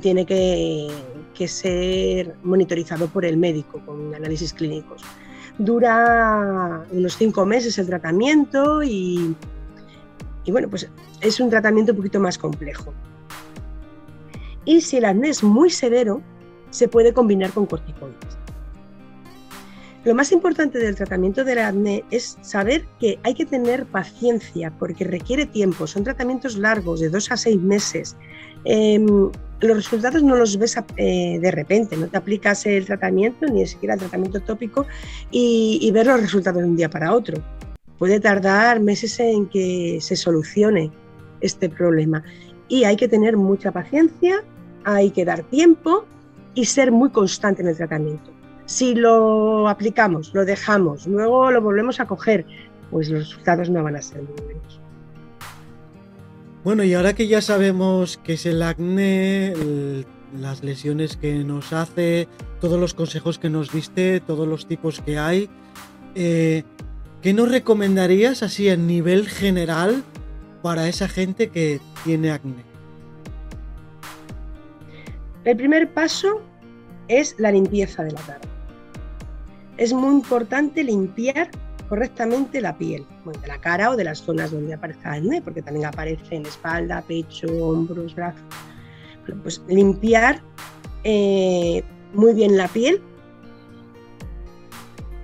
tiene 0.02 0.26
que, 0.26 0.92
ser 1.48 2.36
monitorizado 2.44 3.08
por 3.08 3.24
el 3.24 3.38
médico 3.38 3.82
con 3.86 4.14
análisis 4.14 4.54
clínicos. 4.54 5.02
Dura 5.58 6.84
unos 6.92 7.18
cinco 7.18 7.46
meses 7.46 7.78
el 7.78 7.88
tratamiento 7.88 8.84
y, 8.84 9.36
y 10.46 10.52
bueno, 10.52 10.70
pues 10.70 10.90
es 11.22 11.40
un 11.40 11.50
tratamiento 11.50 11.94
un 11.94 11.98
poquito 11.98 12.20
más 12.20 12.38
complejo. 12.38 12.94
Y 14.66 14.82
si 14.82 14.98
el 14.98 15.06
acné 15.06 15.30
es 15.30 15.44
muy 15.44 15.70
severo, 15.70 16.22
se 16.70 16.88
puede 16.88 17.14
combinar 17.14 17.52
con 17.52 17.66
corticoides. 17.66 18.38
Lo 20.04 20.16
más 20.16 20.32
importante 20.32 20.78
del 20.78 20.96
tratamiento 20.96 21.44
del 21.44 21.60
acné 21.60 22.04
es 22.12 22.38
saber 22.42 22.86
que 23.00 23.20
hay 23.24 23.34
que 23.34 23.46
tener 23.46 23.86
paciencia 23.86 24.72
porque 24.80 25.04
requiere 25.04 25.46
tiempo, 25.46 25.86
son 25.86 26.04
tratamientos 26.06 26.56
largos, 26.56 27.02
de 27.02 27.10
dos 27.10 27.30
a 27.32 27.36
seis 27.36 27.62
meses. 27.62 28.16
Em, 28.64 29.30
los 29.60 29.78
resultados 29.78 30.24
no 30.24 30.36
los 30.36 30.58
ves 30.58 30.78
eh, 30.98 31.40
de 31.42 31.52
repente, 31.52 31.98
no 31.98 32.08
te 32.08 32.18
aplicas 32.18 32.66
el 32.66 32.86
tratamiento, 32.86 33.46
ni 33.48 33.66
siquiera 33.66 33.96
el 33.96 34.00
tratamiento 34.00 34.40
tópico, 34.42 34.86
y, 35.32 35.80
y 35.82 35.92
ver 35.92 36.08
los 36.08 36.22
resultados 36.22 36.62
de 36.62 36.68
un 36.68 36.76
día 36.76 36.90
para 36.90 37.14
otro. 37.14 37.42
Puede 37.98 38.20
tardar 38.20 38.80
meses 38.80 39.20
en 39.20 39.48
que 39.48 39.98
se 40.02 40.16
solucione 40.16 40.92
este 41.42 41.70
problema. 41.70 42.24
Y 42.68 42.84
hay 42.84 42.96
que 42.96 43.08
tener 43.08 43.38
mucha 43.38 43.72
paciencia, 43.72 44.44
hay 44.84 45.12
que 45.12 45.26
dar 45.26 45.44
tiempo 45.44 46.06
y 46.54 46.66
ser 46.66 46.92
muy 46.92 47.10
constante 47.10 47.62
en 47.62 47.70
el 47.70 47.78
tratamiento. 47.78 48.32
Si 48.66 48.96
lo 48.96 49.70
aplicamos, 49.70 50.34
lo 50.34 50.44
dejamos, 50.44 51.08
luego 51.08 51.52
lo 51.52 51.62
volvemos 51.62 52.00
a 52.00 52.06
coger, 52.06 52.46
pues 52.92 53.10
los 53.10 53.20
resultados 53.30 53.70
no 53.70 53.82
van 53.84 53.96
a 53.96 54.02
ser 54.02 54.22
muy 54.24 54.34
buenos. 54.44 54.82
Bueno, 56.68 56.84
y 56.84 56.94
ahora 56.96 57.16
que 57.16 57.30
ya 57.30 57.42
sabemos 57.42 58.20
qué 58.26 58.34
es 58.34 58.46
el 58.46 58.62
acné, 58.62 59.54
las 60.38 60.66
lesiones 60.66 61.16
que 61.16 61.34
nos 61.46 61.72
hace, 61.72 62.28
todos 62.60 62.78
los 62.78 62.94
consejos 62.94 63.40
que 63.40 63.50
nos 63.50 63.72
diste, 63.72 64.20
todos 64.20 64.46
los 64.46 64.68
tipos 64.68 65.00
que 65.00 65.18
hay, 65.18 65.50
eh, 66.14 66.64
¿qué 67.22 67.32
nos 67.32 67.50
recomendarías 67.50 68.44
así 68.44 68.68
a 68.68 68.76
nivel 68.76 69.30
general 69.30 70.04
para 70.62 70.90
esa 70.90 71.08
gente 71.08 71.48
que 71.48 71.80
tiene 72.04 72.32
acné? 72.32 72.66
El 75.46 75.56
primer 75.56 75.94
paso 75.94 76.42
es 77.08 77.34
la 77.40 77.54
limpieza 77.54 78.04
de 78.04 78.12
la 78.12 78.20
cara 78.24 78.42
es 79.78 79.94
muy 79.94 80.14
importante 80.14 80.84
limpiar 80.84 81.50
correctamente 81.90 82.62
la 82.62 82.78
piel, 82.78 83.06
de 83.42 83.48
la 83.48 83.60
cara 83.60 83.92
o 83.92 83.96
de 83.96 84.04
las 84.04 84.20
zonas 84.20 84.52
donde 84.52 84.74
aparezca 84.74 85.14
acné, 85.14 85.42
porque 85.42 85.62
también 85.62 85.86
aparece 85.86 86.36
en 86.36 86.46
espalda, 86.46 87.02
pecho, 87.08 87.48
hombros, 87.48 88.16
brazos. 88.16 88.42
pues 89.44 89.62
limpiar 89.68 90.42
eh, 91.04 91.84
muy 92.14 92.34
bien 92.34 92.58
la 92.58 92.68
piel, 92.68 93.02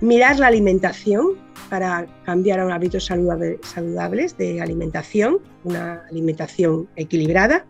mirar 0.00 0.38
la 0.38 0.48
alimentación 0.48 1.38
para 1.68 2.06
cambiar 2.24 2.60
a 2.60 2.74
hábitos 2.74 3.04
saludables 3.06 4.36
de 4.36 4.60
alimentación, 4.60 5.38
una 5.64 6.02
alimentación 6.10 6.88
equilibrada 6.96 7.64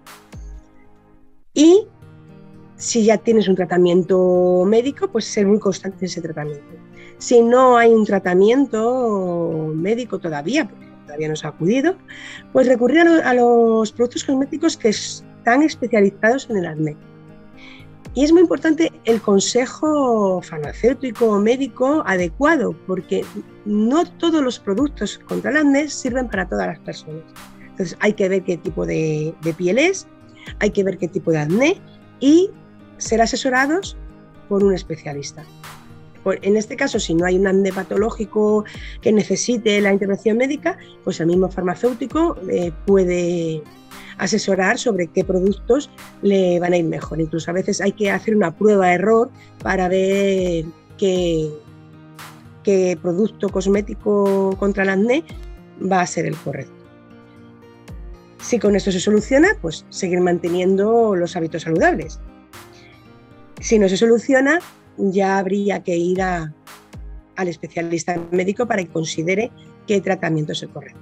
y 1.54 1.86
si 2.76 3.04
ya 3.04 3.16
tienes 3.16 3.48
un 3.48 3.54
tratamiento 3.54 4.64
médico, 4.66 5.08
pues 5.08 5.24
ser 5.24 5.46
muy 5.46 5.58
constante 5.58 5.98
en 6.00 6.04
ese 6.06 6.20
tratamiento. 6.20 6.83
Si 7.24 7.40
no 7.40 7.78
hay 7.78 7.90
un 7.90 8.04
tratamiento 8.04 9.72
médico 9.74 10.18
todavía, 10.18 10.68
porque 10.68 10.86
todavía 11.06 11.28
no 11.28 11.36
se 11.36 11.46
ha 11.46 11.50
acudido, 11.50 11.96
pues 12.52 12.66
recurrir 12.66 13.00
a, 13.00 13.32
los 13.32 13.92
productos 13.92 14.24
cosméticos 14.24 14.76
que 14.76 14.90
están 14.90 15.62
especializados 15.62 16.50
en 16.50 16.58
el 16.58 16.66
acné. 16.66 16.98
Y 18.12 18.24
es 18.24 18.32
muy 18.32 18.42
importante 18.42 18.92
el 19.06 19.22
consejo 19.22 20.42
farmacéutico 20.42 21.24
o 21.28 21.40
médico 21.40 22.02
adecuado, 22.04 22.76
porque 22.86 23.24
no 23.64 24.04
todos 24.04 24.42
los 24.42 24.58
productos 24.58 25.16
contra 25.26 25.50
el 25.50 25.56
acné 25.56 25.88
sirven 25.88 26.28
para 26.28 26.46
todas 26.46 26.66
las 26.66 26.78
personas. 26.80 27.22
Entonces 27.70 27.96
hay 28.00 28.12
que 28.12 28.28
ver 28.28 28.42
qué 28.42 28.58
tipo 28.58 28.84
de, 28.84 29.34
de 29.40 29.54
piel 29.54 29.78
es, 29.78 30.06
hay 30.58 30.68
que 30.72 30.84
ver 30.84 30.98
qué 30.98 31.08
tipo 31.08 31.30
de 31.30 31.38
acné 31.38 31.80
y 32.20 32.50
ser 32.98 33.22
asesorados 33.22 33.96
por 34.46 34.62
un 34.62 34.74
especialista. 34.74 35.42
En 36.32 36.56
este 36.56 36.76
caso, 36.76 36.98
si 36.98 37.14
no 37.14 37.26
hay 37.26 37.38
un 37.38 37.46
acné 37.46 37.72
patológico 37.72 38.64
que 39.00 39.12
necesite 39.12 39.80
la 39.80 39.92
intervención 39.92 40.36
médica, 40.36 40.78
pues 41.04 41.20
el 41.20 41.26
mismo 41.26 41.50
farmacéutico 41.50 42.36
eh, 42.50 42.72
puede 42.86 43.62
asesorar 44.18 44.78
sobre 44.78 45.08
qué 45.08 45.24
productos 45.24 45.90
le 46.22 46.60
van 46.60 46.72
a 46.72 46.76
ir 46.76 46.84
mejor. 46.84 47.20
Incluso 47.20 47.50
a 47.50 47.54
veces 47.54 47.80
hay 47.80 47.92
que 47.92 48.10
hacer 48.10 48.36
una 48.36 48.56
prueba 48.56 48.88
de 48.88 48.94
error 48.94 49.30
para 49.62 49.88
ver 49.88 50.64
qué, 50.98 51.50
qué 52.62 52.98
producto 53.00 53.48
cosmético 53.48 54.56
contra 54.58 54.84
el 54.84 54.90
acné 54.90 55.24
va 55.80 56.00
a 56.00 56.06
ser 56.06 56.26
el 56.26 56.36
correcto. 56.36 56.72
Si 58.40 58.58
con 58.58 58.76
esto 58.76 58.92
se 58.92 59.00
soluciona, 59.00 59.56
pues 59.62 59.86
seguir 59.88 60.20
manteniendo 60.20 61.16
los 61.16 61.34
hábitos 61.34 61.62
saludables. 61.62 62.20
Si 63.60 63.78
no 63.78 63.88
se 63.88 63.96
soluciona, 63.96 64.58
ya 64.98 65.38
habría 65.38 65.82
que 65.82 65.96
ir 65.96 66.22
al 66.22 66.52
especialista 67.36 68.20
médico 68.30 68.66
para 68.66 68.82
que 68.82 68.90
considere 68.90 69.50
qué 69.86 70.00
tratamiento 70.00 70.52
es 70.52 70.62
el 70.62 70.70
correcto. 70.70 71.00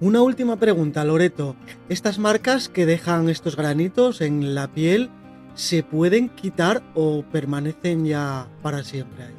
Una 0.00 0.22
última 0.22 0.56
pregunta, 0.56 1.04
Loreto. 1.04 1.56
¿Estas 1.90 2.18
marcas 2.18 2.70
que 2.70 2.86
dejan 2.86 3.28
estos 3.28 3.54
granitos 3.54 4.22
en 4.22 4.54
la 4.54 4.72
piel 4.72 5.10
se 5.54 5.82
pueden 5.82 6.30
quitar 6.30 6.82
o 6.94 7.22
permanecen 7.30 8.06
ya 8.06 8.48
para 8.62 8.82
siempre 8.82 9.24
ahí? 9.24 9.34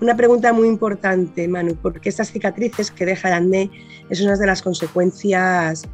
Una 0.00 0.16
pregunta 0.16 0.52
muy 0.52 0.68
importante, 0.68 1.48
Manu, 1.48 1.76
porque 1.76 2.10
estas 2.10 2.30
cicatrices 2.30 2.90
que 2.90 3.06
deja 3.06 3.28
el 3.28 3.34
acné 3.34 3.70
es 4.10 4.20
una 4.20 4.36
de 4.36 4.46
las 4.46 4.62
consecuencias 4.62 5.84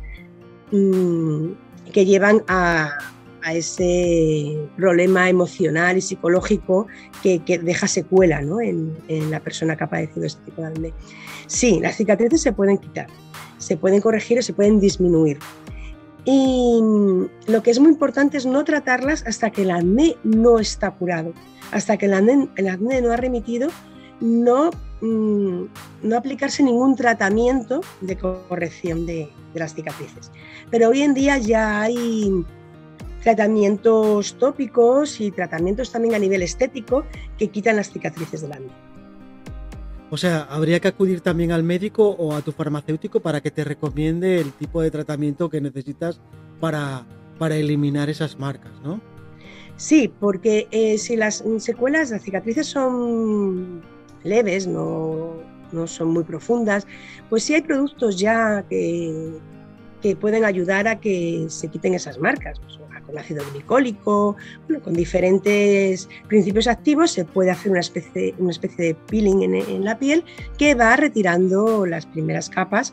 mm, 0.73 1.47
que 1.93 2.05
llevan 2.05 2.43
a, 2.49 2.91
a 3.45 3.53
ese 3.53 4.59
problema 4.77 5.29
emocional 5.29 5.99
y 5.99 6.01
psicológico 6.01 6.87
que, 7.23 7.41
deja 7.63 7.87
secuela 7.87 8.41
en, 8.41 9.31
la 9.31 9.41
persona 9.41 9.77
que 9.77 9.85
ha 9.85 9.91
padecido 9.91 10.27
este 10.27 10.43
tipo 10.47 10.63
de 10.63 10.69
acné. 10.69 10.93
Sí, 11.47 11.79
las 11.81 11.97
cicatrices 11.97 12.41
se 12.41 12.53
pueden 12.53 12.79
quitar, 12.79 13.07
se 13.59 13.77
pueden 13.77 14.01
corregir 14.01 14.39
o 14.39 14.43
se 14.43 14.55
pueden 14.55 14.81
disminuir. 14.81 15.39
Y 16.25 16.81
lo 17.47 17.63
que 17.63 17.71
es 17.71 17.79
muy 17.79 17.91
importante 17.91 18.39
es 18.39 18.47
no 18.47 18.65
tratarlas 18.65 19.23
hasta 19.27 19.51
que 19.51 19.63
el 19.63 19.71
acné 19.71 20.17
no 20.25 20.59
está 20.59 20.91
curado, 20.93 21.35
hasta 21.71 21.99
que 21.99 22.07
el 22.07 22.15
acné, 22.15 23.03
no 23.03 23.13
ha 23.13 23.17
remitido, 23.17 23.69
no, 24.21 24.71
mm, 25.03 25.65
no 26.03 26.17
aplicarse 26.17 26.63
ningún 26.63 26.97
tratamiento 26.97 27.83
de 28.01 28.17
corrección 28.17 29.05
de 29.05 29.29
las 29.53 29.75
cicatrices. 29.75 30.31
Pero 30.71 30.89
hoy 30.89 31.03
en 31.03 31.13
día 31.13 31.37
ya 31.37 31.83
hay 31.83 32.47
tratamientos 33.25 34.37
tópicos 34.39 35.19
y 35.19 35.31
tratamientos 35.31 35.91
también 35.91 36.15
a 36.15 36.19
nivel 36.19 36.43
estético 36.43 37.05
que 37.39 37.49
quitan 37.49 37.77
las 37.77 37.91
cicatrices 37.91 38.43
del 38.43 38.53
acné. 38.53 38.69
O 40.11 40.19
sea, 40.19 40.43
habría 40.43 40.79
que 40.79 40.89
acudir 40.89 41.23
también 41.23 41.51
al 41.51 41.63
médico 41.63 42.11
o 42.11 42.35
a 42.35 42.43
tu 42.43 42.53
farmacéutico 42.53 43.21
para 43.21 43.41
que 43.41 43.51
te 43.51 43.65
recomiende 43.65 44.41
el 44.41 44.53
tipo 44.53 44.83
de 44.83 44.91
tratamiento 44.91 45.49
que 45.49 45.63
necesitas 45.63 46.21
para, 46.61 47.07
para 47.39 47.57
eliminar 47.57 48.11
esas 48.11 48.39
marcas, 48.39 48.73
¿no? 48.85 49.01
Sí, 49.77 50.13
porque 50.21 50.69
eh, 50.71 50.99
si 50.99 51.17
las 51.17 51.43
secuelas, 51.59 52.11
las 52.11 52.23
cicatrices 52.23 52.67
son 52.67 53.81
leves, 54.23 54.67
no, 54.67 55.33
no 55.73 55.87
son 55.87 56.09
muy 56.09 56.25
profundas, 56.25 56.87
pues 57.31 57.43
sí 57.43 57.55
hay 57.55 57.63
productos 57.63 58.19
ya 58.19 58.65
que, 58.69 59.39
que 60.03 60.15
pueden 60.15 60.45
ayudar 60.45 60.87
a 60.87 61.01
que 61.01 61.47
se 61.49 61.69
quiten 61.69 61.95
esas 61.95 62.19
marcas. 62.19 62.61
Pues, 62.61 62.84
con 63.15 63.21
ácido 63.21 63.45
glicólico, 63.53 64.37
con 64.83 64.95
diferentes 64.95 66.09
principios 66.29 66.67
activos 66.67 67.13
se 67.13 67.25
puede 67.25 67.51
hacer 67.51 67.71
una 67.71 67.81
especie, 67.81 68.35
una 68.39 68.51
especie 68.51 68.87
de 68.87 68.95
peeling 68.95 69.43
en, 69.55 69.85
la 69.85 69.99
piel 69.99 70.25
que 70.59 70.75
va 70.75 70.97
retirando 70.97 71.87
las 71.87 72.07
primeras 72.07 72.49
capas 72.51 72.93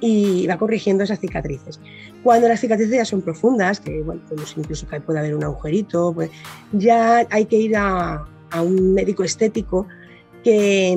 y 0.00 0.46
va 0.46 0.58
corrigiendo 0.58 1.04
esas 1.04 1.20
cicatrices. 1.20 1.80
Cuando 2.22 2.48
las 2.48 2.60
cicatrices 2.60 2.96
ya 2.96 3.04
son 3.04 3.22
profundas, 3.22 3.80
que 3.80 4.02
bueno, 4.02 4.20
pues 4.28 4.54
incluso 4.56 4.86
que 4.86 5.00
puede 5.00 5.18
haber 5.18 5.34
un 5.34 5.44
agujerito, 5.44 6.12
pues 6.12 6.30
ya 6.72 7.26
hay 7.30 7.46
que 7.46 7.56
ir 7.56 7.76
a, 7.76 8.26
un 8.62 8.94
médico 8.94 9.24
estético 9.24 9.86
que, 10.44 10.96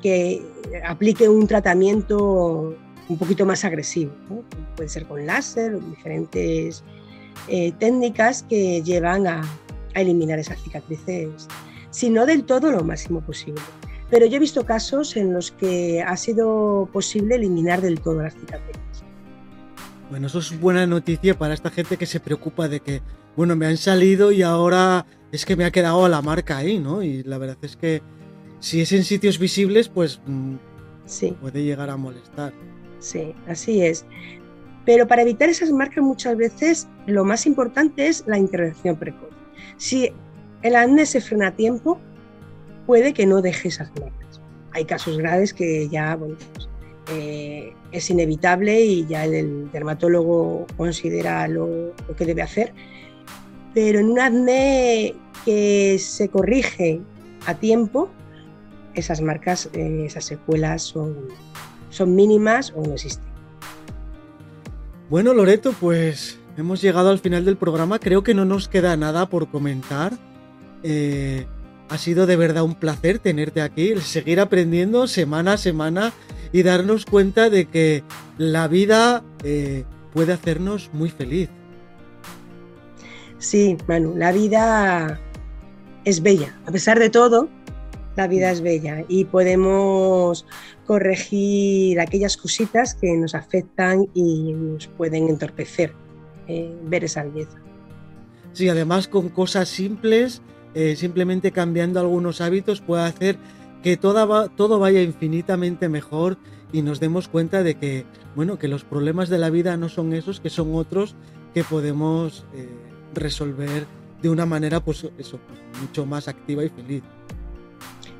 que, 0.00 0.42
aplique 0.86 1.28
un 1.28 1.46
tratamiento 1.46 2.74
un 3.08 3.18
poquito 3.18 3.44
más 3.44 3.64
agresivo. 3.64 4.12
Puede 4.76 4.88
ser 4.88 5.04
con 5.06 5.26
láser 5.26 5.78
diferentes 5.90 6.82
eh, 7.48 7.72
técnicas 7.78 8.42
que 8.42 8.82
llevan 8.82 9.26
a, 9.26 9.42
eliminar 9.94 10.40
esas 10.40 10.60
cicatrices 10.60 11.46
si 11.90 12.10
no 12.10 12.26
del 12.26 12.42
todo 12.42 12.72
lo 12.72 12.82
máximo 12.82 13.20
posible. 13.20 13.62
Pero 14.10 14.26
yo 14.26 14.36
he 14.36 14.40
visto 14.40 14.66
casos 14.66 15.16
en 15.16 15.32
los 15.32 15.52
que 15.52 16.02
ha 16.02 16.16
sido 16.16 16.88
posible 16.92 17.36
eliminar 17.36 17.80
del 17.80 18.00
todo 18.00 18.20
las 18.20 18.34
cicatrices. 18.34 19.04
Bueno, 20.10 20.26
eso 20.26 20.40
es 20.40 20.60
buena 20.60 20.84
noticia 20.86 21.38
para 21.38 21.54
esta 21.54 21.70
gente 21.70 21.96
que 21.96 22.06
se 22.06 22.18
preocupa 22.18 22.68
de 22.68 22.80
que, 22.80 23.02
bueno, 23.36 23.54
me 23.54 23.66
han 23.66 23.76
salido 23.76 24.32
y 24.32 24.42
ahora 24.42 25.06
es 25.30 25.46
que 25.46 25.56
me 25.56 25.64
ha 25.64 25.70
quedado 25.70 26.08
la 26.08 26.22
marca 26.22 26.56
ahí, 26.56 26.78
¿no? 26.78 27.02
Y 27.02 27.22
la 27.22 27.38
verdad 27.38 27.58
es 27.62 27.76
que 27.76 28.02
si 28.60 28.80
es 28.80 28.92
en 28.92 29.04
sitios 29.04 29.38
visibles, 29.38 29.88
pues 29.88 30.20
mm, 30.26 30.54
sí. 31.06 31.36
puede 31.40 31.62
llegar 31.62 31.90
a 31.90 31.96
molestar. 31.96 32.52
Sí, 32.98 33.34
así 33.46 33.82
es. 33.82 34.06
Pero 34.84 35.06
para 35.06 35.22
evitar 35.22 35.48
esas 35.48 35.70
marcas 35.70 36.04
muchas 36.04 36.36
veces 36.36 36.88
lo 37.06 37.24
más 37.24 37.46
importante 37.46 38.06
es 38.06 38.24
la 38.26 38.38
intervención 38.38 38.96
precoz. 38.96 39.30
Si 39.76 40.10
el 40.62 40.76
acné 40.76 41.06
se 41.06 41.20
frena 41.20 41.48
a 41.48 41.50
tiempo, 41.52 41.98
puede 42.86 43.12
que 43.14 43.26
no 43.26 43.40
deje 43.40 43.68
esas 43.68 43.90
marcas. 44.00 44.40
Hay 44.72 44.84
casos 44.84 45.18
graves 45.18 45.54
que 45.54 45.88
ya, 45.88 46.16
pues, 46.18 46.38
eh, 47.12 47.72
es 47.92 48.10
inevitable 48.10 48.80
y 48.80 49.06
ya 49.06 49.24
el 49.24 49.70
dermatólogo 49.70 50.66
considera 50.76 51.46
lo, 51.48 51.92
que 52.16 52.26
debe 52.26 52.42
hacer. 52.42 52.72
Pero 53.72 54.00
en 54.00 54.10
un 54.10 54.20
acné 54.20 55.14
que 55.44 55.98
se 55.98 56.28
corrige 56.28 57.00
a 57.46 57.54
tiempo, 57.54 58.08
esas 58.94 59.20
marcas, 59.20 59.68
eh, 59.72 60.04
esas 60.06 60.24
secuelas 60.24 60.82
son, 60.82 61.28
son 61.90 62.14
mínimas 62.14 62.72
o 62.76 62.82
no 62.82 62.94
existen. 62.94 63.33
Bueno, 65.10 65.34
Loreto, 65.34 65.74
pues 65.78 66.38
hemos 66.56 66.80
llegado 66.80 67.10
al 67.10 67.18
final 67.18 67.44
del 67.44 67.56
programa. 67.56 67.98
Creo 67.98 68.22
que 68.22 68.32
no 68.32 68.44
nos 68.46 68.68
queda 68.68 68.96
nada 68.96 69.28
por 69.28 69.50
comentar. 69.50 70.14
Eh, 70.82 71.46
ha 71.90 71.98
sido 71.98 72.26
de 72.26 72.36
verdad 72.36 72.64
un 72.64 72.74
placer 72.74 73.18
tenerte 73.18 73.60
aquí, 73.60 73.94
seguir 74.00 74.40
aprendiendo 74.40 75.06
semana 75.06 75.54
a 75.54 75.58
semana 75.58 76.12
y 76.52 76.62
darnos 76.62 77.04
cuenta 77.04 77.50
de 77.50 77.66
que 77.66 78.02
la 78.38 78.66
vida 78.66 79.22
eh, 79.42 79.84
puede 80.14 80.32
hacernos 80.32 80.88
muy 80.94 81.10
feliz. 81.10 81.50
Sí, 83.38 83.76
Manu, 83.86 84.16
la 84.16 84.32
vida 84.32 85.20
es 86.06 86.22
bella. 86.22 86.58
A 86.66 86.72
pesar 86.72 86.98
de 86.98 87.10
todo, 87.10 87.50
la 88.16 88.26
vida 88.28 88.50
es 88.50 88.60
bella 88.60 89.04
y 89.08 89.24
podemos 89.24 90.46
corregir 90.86 92.00
aquellas 92.00 92.36
cositas 92.36 92.94
que 92.94 93.16
nos 93.16 93.34
afectan 93.34 94.06
y 94.14 94.52
nos 94.52 94.86
pueden 94.86 95.28
entorpecer 95.28 95.92
eh, 96.46 96.74
ver 96.84 97.04
esa 97.04 97.24
belleza. 97.24 97.58
Sí, 98.52 98.68
además 98.68 99.08
con 99.08 99.28
cosas 99.30 99.68
simples, 99.68 100.42
eh, 100.74 100.94
simplemente 100.96 101.52
cambiando 101.52 102.00
algunos 102.00 102.40
hábitos 102.40 102.80
puede 102.80 103.02
hacer 103.02 103.36
que 103.82 103.96
todo 103.96 104.78
vaya 104.78 105.02
infinitamente 105.02 105.88
mejor 105.88 106.38
y 106.72 106.82
nos 106.82 107.00
demos 107.00 107.28
cuenta 107.28 107.62
de 107.62 107.74
que, 107.74 108.06
bueno, 108.34 108.58
que 108.58 108.66
los 108.66 108.82
problemas 108.82 109.28
de 109.28 109.38
la 109.38 109.50
vida 109.50 109.76
no 109.76 109.88
son 109.88 110.12
esos, 110.14 110.40
que 110.40 110.50
son 110.50 110.74
otros 110.74 111.14
que 111.52 111.64
podemos 111.64 112.46
eh, 112.54 112.68
resolver 113.12 113.86
de 114.22 114.30
una 114.30 114.46
manera, 114.46 114.80
pues 114.80 115.06
mucho 115.80 116.06
más 116.06 116.28
activa 116.28 116.64
y 116.64 116.70
feliz. 116.70 117.02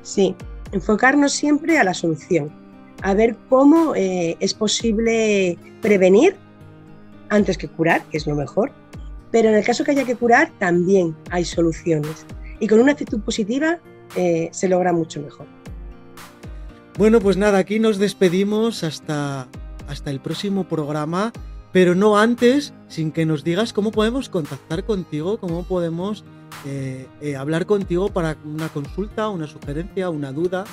Sí, 0.05 0.35
enfocarnos 0.71 1.31
siempre 1.31 1.79
a 1.79 1.83
la 1.83 1.95
solución, 1.95 2.51
a 3.01 3.15
ver 3.15 3.35
cómo 3.49 3.95
eh, 3.95 4.37
es 4.39 4.53
posible 4.53 5.57
prevenir 5.81 6.35
antes 7.29 7.57
que 7.57 7.67
curar, 7.67 8.03
que 8.11 8.17
es 8.17 8.27
lo 8.27 8.35
mejor, 8.35 8.71
pero 9.31 9.49
en 9.49 9.55
el 9.55 9.65
caso 9.65 9.83
que 9.83 9.91
haya 9.91 10.05
que 10.05 10.15
curar 10.15 10.51
también 10.59 11.15
hay 11.31 11.43
soluciones 11.43 12.23
y 12.59 12.67
con 12.67 12.79
una 12.79 12.91
actitud 12.91 13.19
positiva 13.19 13.79
eh, 14.15 14.49
se 14.51 14.69
logra 14.69 14.93
mucho 14.93 15.19
mejor. 15.21 15.47
Bueno, 16.99 17.19
pues 17.19 17.35
nada, 17.35 17.57
aquí 17.57 17.79
nos 17.79 17.97
despedimos 17.97 18.83
hasta, 18.83 19.47
hasta 19.87 20.11
el 20.11 20.19
próximo 20.19 20.65
programa, 20.65 21.33
pero 21.71 21.95
no 21.95 22.19
antes, 22.19 22.75
sin 22.89 23.11
que 23.11 23.25
nos 23.25 23.43
digas 23.43 23.73
cómo 23.73 23.91
podemos 23.91 24.29
contactar 24.29 24.85
contigo, 24.85 25.39
cómo 25.39 25.63
podemos 25.63 26.23
eh, 26.65 27.07
eh, 27.21 27.35
hablar 27.35 27.65
contigo 27.65 28.09
para 28.09 28.37
una 28.45 28.69
consulta, 28.69 29.29
una 29.29 29.47
sugerencia, 29.47 30.09
una 30.09 30.31
duda. 30.31 30.65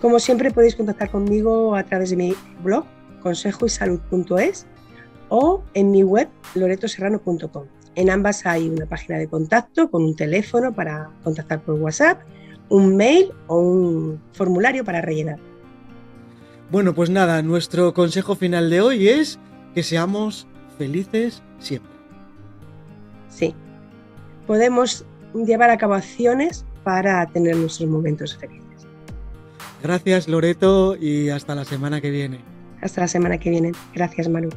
Como 0.00 0.18
siempre 0.18 0.50
podéis 0.50 0.76
contactar 0.76 1.10
conmigo 1.10 1.74
a 1.74 1.82
través 1.82 2.10
de 2.10 2.16
mi 2.16 2.34
blog 2.62 2.84
consejoysalud.es 3.22 4.66
o 5.28 5.62
en 5.74 5.90
mi 5.90 6.02
web 6.02 6.28
loretoserrano.com. 6.54 7.64
En 7.94 8.10
ambas 8.10 8.44
hay 8.46 8.68
una 8.68 8.86
página 8.86 9.18
de 9.18 9.26
contacto 9.26 9.90
con 9.90 10.04
un 10.04 10.14
teléfono 10.14 10.72
para 10.72 11.10
contactar 11.24 11.62
por 11.62 11.76
WhatsApp, 11.80 12.20
un 12.68 12.96
mail 12.96 13.32
o 13.46 13.58
un 13.58 14.20
formulario 14.32 14.84
para 14.84 15.00
rellenar. 15.00 15.38
Bueno, 16.70 16.94
pues 16.94 17.10
nada, 17.10 17.42
nuestro 17.42 17.94
consejo 17.94 18.34
final 18.34 18.70
de 18.70 18.80
hoy 18.80 19.08
es 19.08 19.38
que 19.74 19.82
seamos 19.82 20.46
felices 20.78 21.42
siempre. 21.58 21.92
Sí, 23.28 23.54
podemos 24.46 25.04
llevar 25.34 25.70
a 25.70 25.78
cabo 25.78 25.94
acciones 25.94 26.64
para 26.84 27.26
tener 27.26 27.56
nuestros 27.56 27.88
momentos 27.88 28.36
felices. 28.36 28.86
Gracias 29.82 30.28
Loreto 30.28 30.96
y 30.96 31.28
hasta 31.30 31.54
la 31.54 31.64
semana 31.64 32.00
que 32.00 32.10
viene. 32.10 32.40
Hasta 32.80 33.02
la 33.02 33.08
semana 33.08 33.38
que 33.38 33.50
viene. 33.50 33.72
Gracias 33.94 34.28
Manu. 34.28 34.48